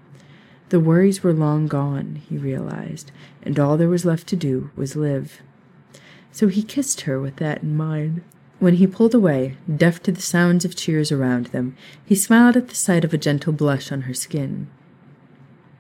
[0.70, 3.12] The worries were long gone, he realized,
[3.42, 5.40] and all there was left to do was live.
[6.32, 8.22] So he kissed her with that in mind.
[8.58, 12.68] When he pulled away, deaf to the sounds of cheers around them, he smiled at
[12.68, 14.68] the sight of a gentle blush on her skin.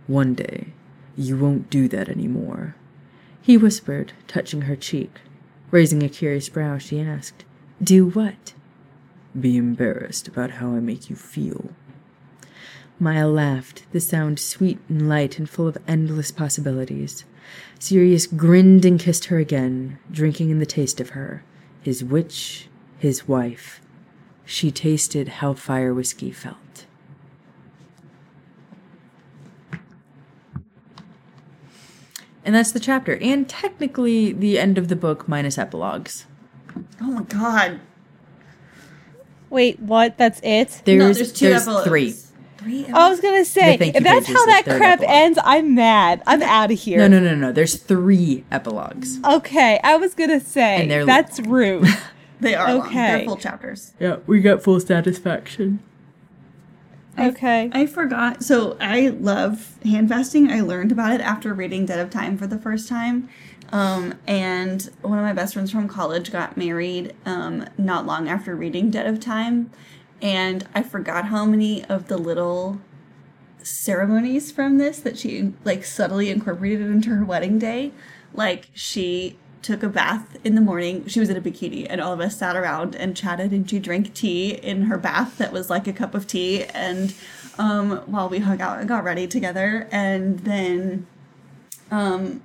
[0.06, 0.68] One day,
[1.16, 2.74] you won't do that any more,
[3.42, 5.20] he whispered, touching her cheek.
[5.72, 7.44] Raising a curious brow, she asked,
[7.82, 8.52] Do what?
[9.38, 11.70] Be embarrassed about how I make you feel.
[13.00, 17.24] Maya laughed, the sound sweet and light and full of endless possibilities.
[17.82, 21.42] Sirius grinned and kissed her again, drinking in the taste of her,
[21.80, 23.80] his witch, his wife.
[24.44, 26.86] She tasted how fire whiskey felt.
[32.44, 36.26] And that's the chapter, and technically the end of the book minus epilogues.
[37.00, 37.80] Oh my god.
[39.50, 40.16] Wait, what?
[40.18, 40.82] That's it?
[40.84, 41.88] There's, no, there's two there's epilogues.
[41.88, 42.14] three.
[42.62, 45.10] Three I was gonna say, if that's how that crap epilogue.
[45.10, 46.22] ends, I'm mad.
[46.26, 46.98] I'm out of here.
[46.98, 47.52] No, no, no, no.
[47.52, 49.18] There's three epilogues.
[49.24, 51.86] Okay, I was gonna say And they're- that's rude.
[52.40, 52.88] They are long.
[52.88, 53.16] Okay.
[53.18, 53.92] They're full chapters.
[54.00, 55.78] Yeah, we got full satisfaction.
[57.16, 57.70] okay.
[57.72, 58.42] I forgot.
[58.42, 60.50] So I love hand fasting.
[60.50, 63.28] I learned about it after reading Debt of Time for the first time.
[63.70, 68.56] Um, and one of my best friends from college got married um, not long after
[68.56, 69.70] reading Debt of Time.
[70.22, 72.80] And I forgot how many of the little
[73.62, 77.92] ceremonies from this that she like subtly incorporated into her wedding day.
[78.32, 81.06] Like she took a bath in the morning.
[81.06, 83.52] She was in a bikini, and all of us sat around and chatted.
[83.52, 86.64] And she drank tea in her bath that was like a cup of tea.
[86.64, 87.14] And
[87.58, 91.06] um, while we hung out and got ready together, and then
[91.90, 92.42] um,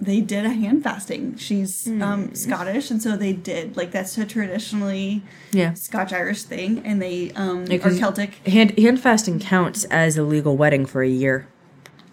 [0.00, 1.36] they did a hand fasting.
[1.36, 5.22] She's um, Scottish, and so they did like that's a traditionally
[5.52, 5.74] Yeah.
[5.74, 8.34] Scotch Irish thing, and they um, Yeah, 'cause Celtic.
[8.46, 11.46] Hand hand fasting counts as a legal wedding for a year.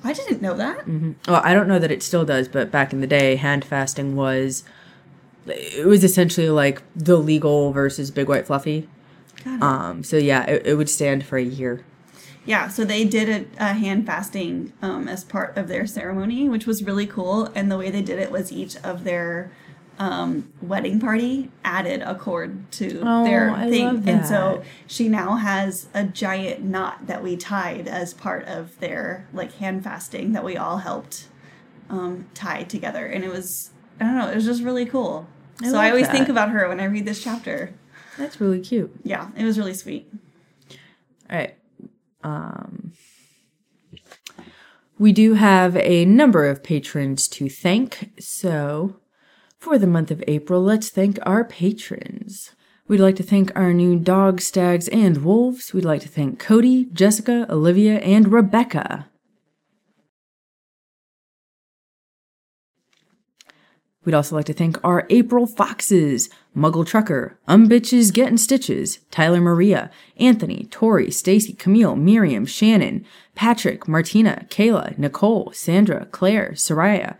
[0.03, 0.87] I didn't know that.
[1.27, 4.15] Well, I don't know that it still does, but back in the day, hand fasting
[4.15, 4.63] was
[5.47, 8.87] it was essentially like the legal versus big white fluffy.
[9.43, 9.61] Got it.
[9.63, 11.83] Um, so yeah, it, it would stand for a year.
[12.45, 13.29] Yeah, so they did
[13.59, 17.45] a, a hand fasting um, as part of their ceremony, which was really cool.
[17.55, 19.51] And the way they did it was each of their
[19.97, 24.07] um, wedding party added a cord to Oh, their I thing.
[24.07, 29.27] And so she now has a giant knot that we tied as part of their
[29.33, 31.27] like hand fasting that we all helped
[31.89, 33.05] um, tie together.
[33.05, 35.27] And it was, I don't know, it was just really cool.
[35.63, 37.73] I so I always think about her when I read this chapter.
[38.17, 38.93] That's really cute.
[39.03, 40.11] Yeah, it was really sweet.
[41.29, 41.55] All right.
[42.25, 42.93] Um,
[44.97, 48.11] we do have a number of patrons to thank.
[48.19, 48.95] So,
[49.59, 52.51] for the month of April, let's thank our patrons.
[52.87, 55.73] We'd like to thank our new dogs, stags, and wolves.
[55.73, 59.07] We'd like to thank Cody, Jessica, Olivia, and Rebecca.
[64.05, 69.89] We'd also like to thank our April Foxes, Muggle Trucker, Umbitches Getting Stitches, Tyler Maria,
[70.17, 73.03] Anthony, Tori, Stacy, Camille, Miriam, Shannon,
[73.33, 77.15] Patrick, Martina, Kayla, Nicole, Sandra, Claire, Soraya,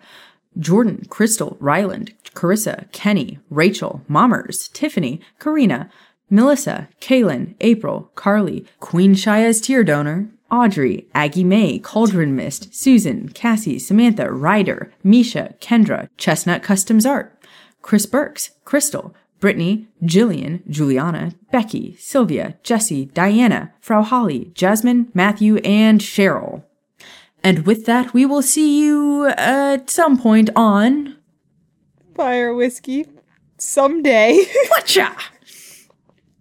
[0.58, 5.90] Jordan, Crystal, Ryland, Carissa, Kenny, Rachel, Mommers, Tiffany, Karina,
[6.30, 13.78] Melissa, Kaylin, April, Carly, Queen Shia's tear donor, Audrey, Aggie May, Cauldron Mist, Susan, Cassie,
[13.78, 17.38] Samantha, Ryder, Misha, Kendra, Chestnut Customs Art,
[17.82, 26.00] Chris Burks, Crystal, Brittany, Jillian, Juliana, Becky, Sylvia, Jesse, Diana, Frau Holly, Jasmine, Matthew, and
[26.00, 26.64] Cheryl.
[27.44, 31.18] And with that, we will see you at some point on
[32.16, 33.06] Fire whiskey.
[33.58, 34.46] Someday.
[34.70, 35.16] Whatcha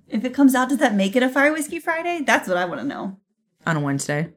[0.09, 2.23] If it comes out, does that make it a Fire Whiskey Friday?
[2.24, 3.19] That's what I want to know.
[3.66, 4.32] On a Wednesday.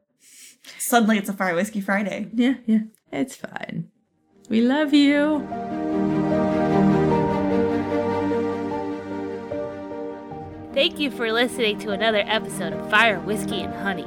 [0.78, 2.28] Suddenly it's a Fire Whiskey Friday.
[2.34, 2.80] Yeah, yeah,
[3.12, 3.90] it's fine.
[4.48, 5.46] We love you.
[10.74, 14.06] Thank you for listening to another episode of Fire, Whiskey, and Honey.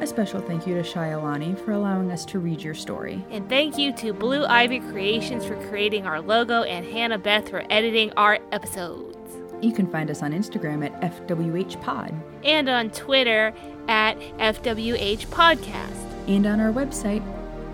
[0.00, 3.24] A special thank you to ShayaLonnie for allowing us to read your story.
[3.30, 7.64] And thank you to Blue Ivy Creations for creating our logo and Hannah Beth for
[7.70, 9.19] editing our episodes.
[9.60, 12.14] You can find us on Instagram at FWHPod
[12.44, 13.52] And on Twitter
[13.88, 15.96] at FWH Podcast.
[16.28, 17.22] and on our website,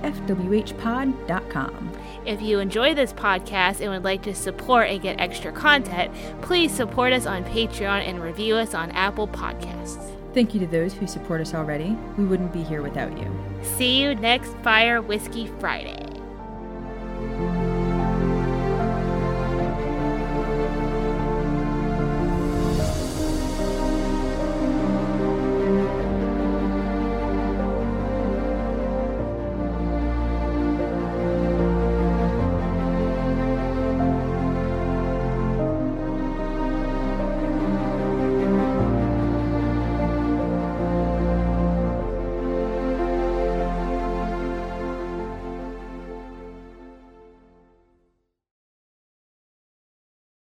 [0.02, 1.92] fwhpod.com.
[2.26, 6.72] If you enjoy this podcast and would like to support and get extra content, please
[6.72, 10.10] support us on Patreon and review us on Apple Podcasts.
[10.34, 11.96] Thank you to those who support us already.
[12.18, 13.30] We wouldn't be here without you.
[13.62, 16.02] See you next Fire Whiskey Friday.